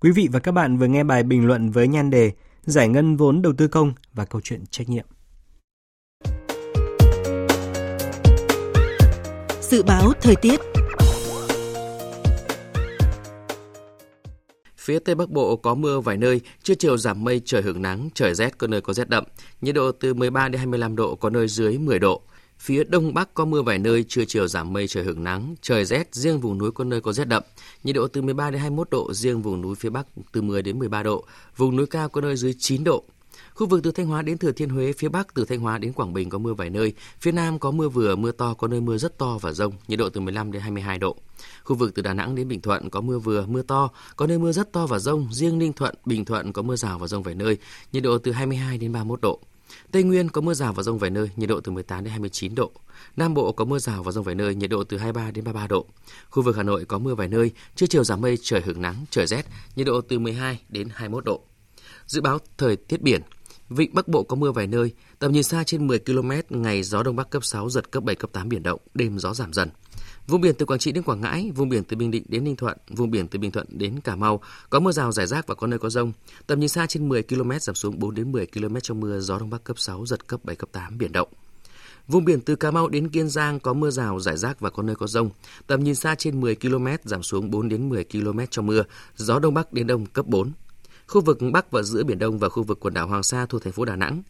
Quý 0.00 0.10
vị 0.10 0.28
và 0.32 0.40
các 0.40 0.52
bạn 0.52 0.78
vừa 0.78 0.86
nghe 0.86 1.04
bài 1.04 1.22
bình 1.22 1.46
luận 1.46 1.70
với 1.70 1.88
nhan 1.88 2.10
đề 2.10 2.32
Giải 2.62 2.88
ngân 2.88 3.16
vốn 3.16 3.42
đầu 3.42 3.52
tư 3.52 3.68
công 3.68 3.92
và 4.12 4.24
câu 4.24 4.40
chuyện 4.40 4.66
trách 4.70 4.88
nhiệm. 4.88 5.06
Dự 9.72 9.82
báo 9.82 10.12
thời 10.20 10.36
tiết 10.36 10.60
Phía 14.76 14.98
Tây 14.98 15.14
Bắc 15.14 15.30
Bộ 15.30 15.56
có 15.56 15.74
mưa 15.74 16.00
vài 16.00 16.16
nơi, 16.16 16.40
trưa 16.62 16.74
chiều 16.74 16.96
giảm 16.96 17.24
mây 17.24 17.40
trời 17.44 17.62
hưởng 17.62 17.82
nắng, 17.82 18.08
trời 18.14 18.34
rét 18.34 18.58
có 18.58 18.66
nơi 18.66 18.80
có 18.80 18.92
rét 18.92 19.08
đậm, 19.08 19.24
nhiệt 19.60 19.74
độ 19.74 19.92
từ 19.92 20.14
13 20.14 20.48
đến 20.48 20.58
25 20.58 20.96
độ 20.96 21.14
có 21.14 21.30
nơi 21.30 21.48
dưới 21.48 21.78
10 21.78 21.98
độ. 21.98 22.22
Phía 22.58 22.84
Đông 22.84 23.14
Bắc 23.14 23.34
có 23.34 23.44
mưa 23.44 23.62
vài 23.62 23.78
nơi, 23.78 24.04
trưa 24.08 24.24
chiều 24.24 24.48
giảm 24.48 24.72
mây 24.72 24.88
trời 24.88 25.04
hưởng 25.04 25.24
nắng, 25.24 25.54
trời 25.62 25.84
rét, 25.84 26.14
riêng 26.14 26.40
vùng 26.40 26.58
núi 26.58 26.70
có 26.72 26.84
nơi 26.84 27.00
có 27.00 27.12
rét 27.12 27.28
đậm. 27.28 27.42
Nhiệt 27.84 27.94
độ 27.94 28.08
từ 28.08 28.22
13 28.22 28.50
đến 28.50 28.60
21 28.60 28.90
độ, 28.90 29.12
riêng 29.12 29.42
vùng 29.42 29.60
núi 29.60 29.74
phía 29.74 29.90
Bắc 29.90 30.06
từ 30.32 30.42
10 30.42 30.62
đến 30.62 30.78
13 30.78 31.02
độ, 31.02 31.24
vùng 31.56 31.76
núi 31.76 31.86
cao 31.86 32.08
có 32.08 32.20
nơi 32.20 32.36
dưới 32.36 32.54
9 32.58 32.84
độ. 32.84 33.04
Khu 33.54 33.66
vực 33.66 33.80
từ 33.82 33.90
Thanh 33.90 34.06
Hóa 34.06 34.22
đến 34.22 34.38
Thừa 34.38 34.52
Thiên 34.52 34.68
Huế, 34.68 34.92
phía 34.92 35.08
Bắc 35.08 35.34
từ 35.34 35.44
Thanh 35.44 35.60
Hóa 35.60 35.78
đến 35.78 35.92
Quảng 35.92 36.12
Bình 36.12 36.30
có 36.30 36.38
mưa 36.38 36.54
vài 36.54 36.70
nơi, 36.70 36.92
phía 37.20 37.32
Nam 37.32 37.58
có 37.58 37.70
mưa 37.70 37.88
vừa, 37.88 38.16
mưa 38.16 38.32
to, 38.32 38.54
có 38.54 38.68
nơi 38.68 38.80
mưa 38.80 38.98
rất 38.98 39.18
to 39.18 39.38
và 39.40 39.52
rông, 39.52 39.72
nhiệt 39.88 39.98
độ 39.98 40.08
từ 40.08 40.20
15 40.20 40.52
đến 40.52 40.62
22 40.62 40.98
độ. 40.98 41.16
Khu 41.64 41.76
vực 41.76 41.94
từ 41.94 42.02
Đà 42.02 42.14
Nẵng 42.14 42.34
đến 42.34 42.48
Bình 42.48 42.60
Thuận 42.60 42.90
có 42.90 43.00
mưa 43.00 43.18
vừa, 43.18 43.46
mưa 43.46 43.62
to, 43.62 43.90
có 44.16 44.26
nơi 44.26 44.38
mưa 44.38 44.52
rất 44.52 44.72
to 44.72 44.86
và 44.86 44.98
rông, 44.98 45.32
riêng 45.32 45.58
Ninh 45.58 45.72
Thuận, 45.72 45.94
Bình 46.04 46.24
Thuận 46.24 46.52
có 46.52 46.62
mưa 46.62 46.76
rào 46.76 46.98
và 46.98 47.06
rông 47.06 47.22
vài 47.22 47.34
nơi, 47.34 47.58
nhiệt 47.92 48.02
độ 48.02 48.18
từ 48.18 48.32
22 48.32 48.78
đến 48.78 48.92
31 48.92 49.20
độ. 49.20 49.40
Tây 49.90 50.02
Nguyên 50.02 50.28
có 50.28 50.40
mưa 50.40 50.54
rào 50.54 50.72
và 50.72 50.82
rông 50.82 50.98
vài 50.98 51.10
nơi, 51.10 51.30
nhiệt 51.36 51.48
độ 51.48 51.60
từ 51.60 51.72
18 51.72 52.04
đến 52.04 52.10
29 52.10 52.54
độ. 52.54 52.72
Nam 53.16 53.34
Bộ 53.34 53.52
có 53.52 53.64
mưa 53.64 53.78
rào 53.78 54.02
và 54.02 54.12
rông 54.12 54.24
vài 54.24 54.34
nơi, 54.34 54.54
nhiệt 54.54 54.70
độ 54.70 54.84
từ 54.84 54.96
23 54.96 55.30
đến 55.30 55.44
33 55.44 55.66
độ. 55.66 55.86
Khu 56.30 56.42
vực 56.42 56.56
Hà 56.56 56.62
Nội 56.62 56.84
có 56.84 56.98
mưa 56.98 57.14
vài 57.14 57.28
nơi, 57.28 57.50
trưa 57.76 57.86
chiều 57.86 58.04
giảm 58.04 58.20
mây, 58.20 58.38
trời 58.42 58.60
hưởng 58.60 58.82
nắng, 58.82 59.04
trời 59.10 59.26
rét, 59.26 59.42
nhiệt 59.76 59.86
độ 59.86 60.00
từ 60.00 60.18
12 60.18 60.60
đến 60.68 60.88
21 60.94 61.24
độ. 61.24 61.42
Dự 62.06 62.20
báo 62.20 62.38
thời 62.58 62.76
tiết 62.76 63.02
biển, 63.02 63.22
Vịnh 63.74 63.94
Bắc 63.94 64.08
Bộ 64.08 64.22
có 64.22 64.36
mưa 64.36 64.52
vài 64.52 64.66
nơi, 64.66 64.92
tầm 65.18 65.32
nhìn 65.32 65.42
xa 65.42 65.64
trên 65.64 65.86
10 65.86 65.98
km, 65.98 66.30
ngày 66.48 66.82
gió 66.82 67.02
đông 67.02 67.16
bắc 67.16 67.30
cấp 67.30 67.44
6, 67.44 67.70
giật 67.70 67.90
cấp 67.90 68.04
7, 68.04 68.14
cấp 68.14 68.30
8 68.32 68.48
biển 68.48 68.62
động, 68.62 68.80
đêm 68.94 69.18
gió 69.18 69.34
giảm 69.34 69.52
dần. 69.52 69.68
Vùng 70.26 70.40
biển 70.40 70.54
từ 70.58 70.66
Quảng 70.66 70.78
Trị 70.78 70.92
đến 70.92 71.04
Quảng 71.04 71.20
Ngãi, 71.20 71.50
vùng 71.54 71.68
biển 71.68 71.84
từ 71.84 71.96
Bình 71.96 72.10
Định 72.10 72.24
đến 72.28 72.44
Ninh 72.44 72.56
Thuận, 72.56 72.78
vùng 72.88 73.10
biển 73.10 73.28
từ 73.28 73.38
Bình 73.38 73.50
Thuận 73.50 73.66
đến 73.70 74.00
Cà 74.00 74.16
Mau 74.16 74.40
có 74.70 74.80
mưa 74.80 74.92
rào 74.92 75.12
rải 75.12 75.26
rác 75.26 75.46
và 75.46 75.54
có 75.54 75.66
nơi 75.66 75.78
có 75.78 75.90
rông. 75.90 76.12
Tầm 76.46 76.60
nhìn 76.60 76.68
xa 76.68 76.86
trên 76.86 77.08
10 77.08 77.22
km 77.22 77.50
giảm 77.60 77.74
xuống 77.74 77.98
4 77.98 78.14
đến 78.14 78.32
10 78.32 78.46
km 78.46 78.76
trong 78.82 79.00
mưa, 79.00 79.20
gió 79.20 79.38
đông 79.38 79.50
bắc 79.50 79.64
cấp 79.64 79.78
6 79.78 80.06
giật 80.06 80.26
cấp 80.26 80.40
7 80.44 80.56
cấp 80.56 80.68
8 80.72 80.98
biển 80.98 81.12
động. 81.12 81.28
Vùng 82.08 82.24
biển 82.24 82.40
từ 82.40 82.56
Cà 82.56 82.70
Mau 82.70 82.88
đến 82.88 83.08
Kiên 83.08 83.28
Giang 83.28 83.60
có 83.60 83.72
mưa 83.72 83.90
rào, 83.90 84.20
rải 84.20 84.36
rác 84.36 84.60
và 84.60 84.70
có 84.70 84.82
nơi 84.82 84.96
có 84.96 85.06
rông. 85.06 85.30
Tầm 85.66 85.84
nhìn 85.84 85.94
xa 85.94 86.14
trên 86.14 86.40
10 86.40 86.54
km, 86.54 86.86
giảm 87.04 87.22
xuống 87.22 87.50
4 87.50 87.68
đến 87.68 87.88
10 87.88 88.04
km 88.04 88.40
trong 88.50 88.66
mưa. 88.66 88.82
Gió 89.16 89.38
Đông 89.38 89.54
Bắc 89.54 89.72
đến 89.72 89.86
Đông 89.86 90.06
cấp 90.06 90.26
4. 90.26 90.52
Khu 91.12 91.20
vực 91.20 91.38
Bắc 91.52 91.70
và 91.70 91.82
giữa 91.82 92.04
Biển 92.04 92.18
Đông 92.18 92.38
và 92.38 92.48
khu 92.48 92.62
vực 92.62 92.80
quần 92.80 92.94
đảo 92.94 93.06
Hoàng 93.06 93.22
Sa 93.22 93.46
thuộc 93.46 93.62
thành 93.62 93.72
phố 93.72 93.84
Đà 93.84 93.96
Nẵng. 93.96 94.22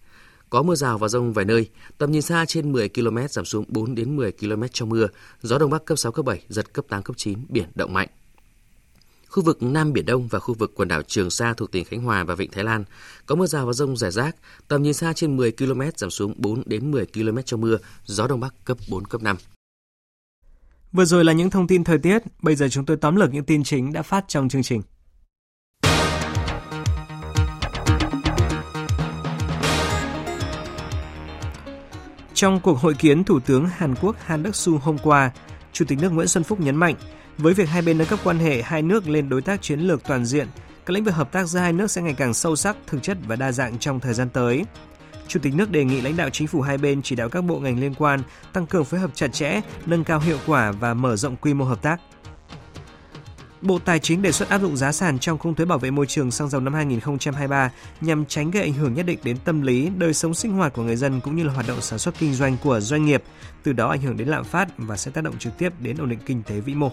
Có 0.51 0.63
mưa 0.63 0.75
rào 0.75 0.99
và 0.99 1.09
rông 1.09 1.33
vài 1.33 1.45
nơi, 1.45 1.69
tầm 1.99 2.13
nhìn 2.13 2.23
xa 2.23 2.45
trên 2.49 2.73
10 2.73 2.89
km 2.89 3.19
giảm 3.31 3.45
xuống 3.45 3.65
4 3.69 3.95
đến 3.95 4.17
10 4.17 4.33
km 4.33 4.63
trong 4.73 4.89
mưa, 4.89 5.07
gió 5.43 5.59
đông 5.59 5.71
bắc 5.71 5.85
cấp 5.85 5.99
6 5.99 6.13
cấp 6.13 6.25
7, 6.25 6.43
giật 6.49 6.73
cấp 6.73 6.85
8 6.89 7.03
cấp 7.03 7.17
9, 7.17 7.39
biển 7.49 7.69
động 7.75 7.93
mạnh. 7.93 8.09
Khu 9.29 9.43
vực 9.43 9.63
Nam 9.63 9.93
Biển 9.93 10.07
Đông 10.07 10.29
và 10.29 10.39
khu 10.39 10.55
vực 10.55 10.73
quần 10.77 10.89
đảo 10.89 11.03
Trường 11.03 11.31
Sa 11.31 11.55
thuộc 11.55 11.73
tỉnh 11.73 11.85
Khánh 11.85 12.03
Hòa 12.03 12.25
và 12.25 12.35
Vịnh 12.35 12.51
Thái 12.51 12.65
Lan 12.65 12.85
có 13.27 13.35
mưa 13.35 13.47
rào 13.47 13.67
và 13.67 13.73
rông 13.73 13.97
rải 13.97 14.11
rác, 14.11 14.37
tầm 14.69 14.83
nhìn 14.83 14.95
xa 14.95 15.13
trên 15.13 15.37
10 15.37 15.53
km 15.53 15.81
giảm 15.97 16.11
xuống 16.11 16.35
4 16.37 16.63
đến 16.67 16.91
10 16.91 17.07
km 17.07 17.39
trong 17.45 17.61
mưa, 17.61 17.79
gió 18.05 18.27
đông 18.27 18.41
bắc 18.41 18.55
cấp 18.65 18.79
4 18.89 19.05
cấp 19.05 19.23
5. 19.23 19.37
Vừa 20.93 21.05
rồi 21.05 21.25
là 21.25 21.33
những 21.33 21.51
thông 21.51 21.67
tin 21.67 21.85
thời 21.85 21.99
tiết, 21.99 22.23
bây 22.43 22.57
giờ 22.57 22.69
chúng 22.69 22.85
tôi 22.85 22.97
tóm 22.97 23.17
lược 23.17 23.33
những 23.33 23.45
tin 23.45 23.65
chính 23.65 23.93
đã 23.93 24.03
phát 24.03 24.25
trong 24.29 24.49
chương 24.49 24.63
trình. 24.63 24.83
Trong 32.43 32.61
cuộc 32.61 32.79
hội 32.79 32.95
kiến 32.95 33.25
Thủ 33.25 33.41
tướng 33.41 33.67
Hàn 33.67 33.95
Quốc 34.01 34.17
Han 34.25 34.43
Duck-soo 34.43 34.79
hôm 34.79 34.99
qua, 34.99 35.31
Chủ 35.73 35.85
tịch 35.85 35.99
nước 36.03 36.13
Nguyễn 36.13 36.29
Xuân 36.29 36.45
Phúc 36.45 36.61
nhấn 36.61 36.77
mạnh, 36.77 36.95
với 37.39 37.55
việc 37.55 37.69
hai 37.69 37.83
bên 37.83 37.99
nâng 37.99 38.07
cấp 38.07 38.19
quan 38.25 38.39
hệ 38.39 38.63
hai 38.63 38.83
nước 38.83 39.09
lên 39.09 39.29
đối 39.29 39.43
tác 39.43 39.63
chiến 39.63 39.81
lược 39.81 40.05
toàn 40.05 40.25
diện, 40.25 40.49
các 40.87 40.91
lĩnh 40.95 41.05
vực 41.05 41.15
hợp 41.15 41.33
tác 41.33 41.45
giữa 41.45 41.59
hai 41.59 41.73
nước 41.73 41.91
sẽ 41.91 42.03
ngày 42.03 42.15
càng 42.15 42.35
sâu 42.35 42.57
sắc, 42.57 42.77
thực 42.87 43.03
chất 43.03 43.19
và 43.27 43.37
đa 43.37 43.53
dạng 43.53 43.79
trong 43.79 44.01
thời 44.01 44.15
gian 44.15 44.29
tới. 44.29 44.65
Chủ 45.29 45.41
tịch 45.43 45.55
nước 45.55 45.71
đề 45.71 45.85
nghị 45.85 46.01
lãnh 46.01 46.17
đạo 46.17 46.31
chính 46.31 46.47
phủ 46.47 46.61
hai 46.61 46.79
bên 46.79 47.03
chỉ 47.03 47.17
đạo 47.17 47.29
các 47.29 47.45
bộ 47.45 47.59
ngành 47.59 47.81
liên 47.81 47.95
quan 47.95 48.21
tăng 48.53 48.67
cường 48.67 48.85
phối 48.85 49.01
hợp 49.01 49.11
chặt 49.15 49.29
chẽ, 49.33 49.61
nâng 49.87 50.05
cao 50.05 50.21
hiệu 50.21 50.39
quả 50.47 50.73
và 50.73 50.95
mở 50.95 51.17
rộng 51.17 51.37
quy 51.37 51.55
mô 51.55 51.65
hợp 51.65 51.83
tác. 51.83 52.01
Bộ 53.63 53.79
Tài 53.79 53.99
chính 53.99 54.23
đề 54.23 54.33
xuất 54.33 54.49
áp 54.49 54.59
dụng 54.59 54.77
giá 54.77 54.93
sàn 54.93 55.19
trong 55.19 55.39
khung 55.39 55.55
thuế 55.55 55.67
bảo 55.67 55.79
vệ 55.79 55.91
môi 55.91 56.07
trường 56.07 56.31
xăng 56.31 56.49
dầu 56.49 56.61
năm 56.61 56.75
2023 56.75 57.71
nhằm 58.01 58.25
tránh 58.25 58.51
gây 58.51 58.63
ảnh 58.63 58.73
hưởng 58.73 58.95
nhất 58.95 59.07
định 59.07 59.19
đến 59.25 59.37
tâm 59.45 59.63
lý, 59.63 59.91
đời 59.97 60.15
sống 60.15 60.35
sinh 60.35 60.53
hoạt 60.53 60.73
của 60.73 60.83
người 60.83 60.97
dân 60.97 61.21
cũng 61.21 61.37
như 61.37 61.45
là 61.45 61.53
hoạt 61.53 61.67
động 61.69 61.81
sản 61.81 61.99
xuất 61.99 62.15
kinh 62.19 62.35
doanh 62.35 62.57
của 62.63 62.81
doanh 62.81 63.05
nghiệp, 63.05 63.23
từ 63.63 63.73
đó 63.73 63.89
ảnh 63.89 64.01
hưởng 64.01 64.17
đến 64.17 64.29
lạm 64.29 64.45
phát 64.45 64.69
và 64.77 64.97
sẽ 64.97 65.11
tác 65.11 65.25
động 65.25 65.39
trực 65.39 65.59
tiếp 65.59 65.73
đến 65.81 65.97
ổn 65.97 66.09
định 66.09 66.19
kinh 66.27 66.43
tế 66.43 66.61
vĩ 66.61 66.75
mô. 66.75 66.91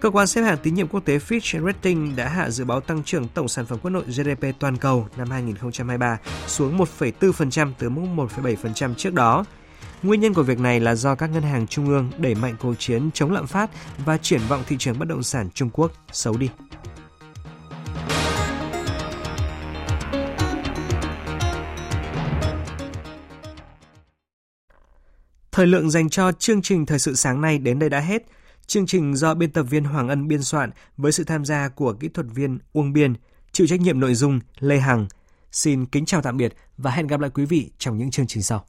Cơ 0.00 0.10
quan 0.10 0.26
xếp 0.26 0.42
hạng 0.42 0.58
tín 0.62 0.74
nhiệm 0.74 0.88
quốc 0.88 1.00
tế 1.04 1.18
Fitch 1.18 1.66
Ratings 1.66 2.16
đã 2.16 2.28
hạ 2.28 2.50
dự 2.50 2.64
báo 2.64 2.80
tăng 2.80 3.02
trưởng 3.04 3.28
tổng 3.28 3.48
sản 3.48 3.66
phẩm 3.66 3.78
quốc 3.82 3.90
nội 3.90 4.04
GDP 4.06 4.44
toàn 4.58 4.76
cầu 4.76 5.08
năm 5.16 5.30
2023 5.30 6.18
xuống 6.46 6.78
1,4% 6.78 7.72
từ 7.78 7.88
mức 7.88 8.02
1,7% 8.16 8.94
trước 8.94 9.14
đó, 9.14 9.44
Nguyên 10.02 10.20
nhân 10.20 10.34
của 10.34 10.42
việc 10.42 10.58
này 10.58 10.80
là 10.80 10.94
do 10.94 11.14
các 11.14 11.26
ngân 11.26 11.42
hàng 11.42 11.66
trung 11.66 11.86
ương 11.86 12.10
đẩy 12.18 12.34
mạnh 12.34 12.56
cuộc 12.60 12.74
chiến 12.78 13.10
chống 13.14 13.32
lạm 13.32 13.46
phát 13.46 13.70
và 14.04 14.18
triển 14.18 14.40
vọng 14.48 14.62
thị 14.66 14.76
trường 14.78 14.98
bất 14.98 15.08
động 15.08 15.22
sản 15.22 15.50
Trung 15.54 15.70
Quốc 15.72 15.92
xấu 16.12 16.36
đi. 16.36 16.50
Thời 25.52 25.66
lượng 25.66 25.90
dành 25.90 26.10
cho 26.10 26.32
chương 26.32 26.62
trình 26.62 26.86
thời 26.86 26.98
sự 26.98 27.14
sáng 27.14 27.40
nay 27.40 27.58
đến 27.58 27.78
đây 27.78 27.90
đã 27.90 28.00
hết. 28.00 28.22
Chương 28.66 28.86
trình 28.86 29.16
do 29.16 29.34
biên 29.34 29.50
tập 29.50 29.62
viên 29.62 29.84
Hoàng 29.84 30.08
Ân 30.08 30.28
biên 30.28 30.42
soạn 30.42 30.70
với 30.96 31.12
sự 31.12 31.24
tham 31.24 31.44
gia 31.44 31.68
của 31.68 31.92
kỹ 31.92 32.08
thuật 32.08 32.26
viên 32.34 32.58
Uông 32.72 32.92
Biên, 32.92 33.14
chịu 33.52 33.66
trách 33.66 33.80
nhiệm 33.80 34.00
nội 34.00 34.14
dung 34.14 34.40
Lê 34.58 34.78
Hằng. 34.78 35.06
Xin 35.52 35.86
kính 35.86 36.04
chào 36.04 36.22
tạm 36.22 36.36
biệt 36.36 36.54
và 36.76 36.90
hẹn 36.90 37.06
gặp 37.06 37.20
lại 37.20 37.30
quý 37.34 37.44
vị 37.44 37.70
trong 37.78 37.98
những 37.98 38.10
chương 38.10 38.26
trình 38.26 38.42
sau. 38.42 38.64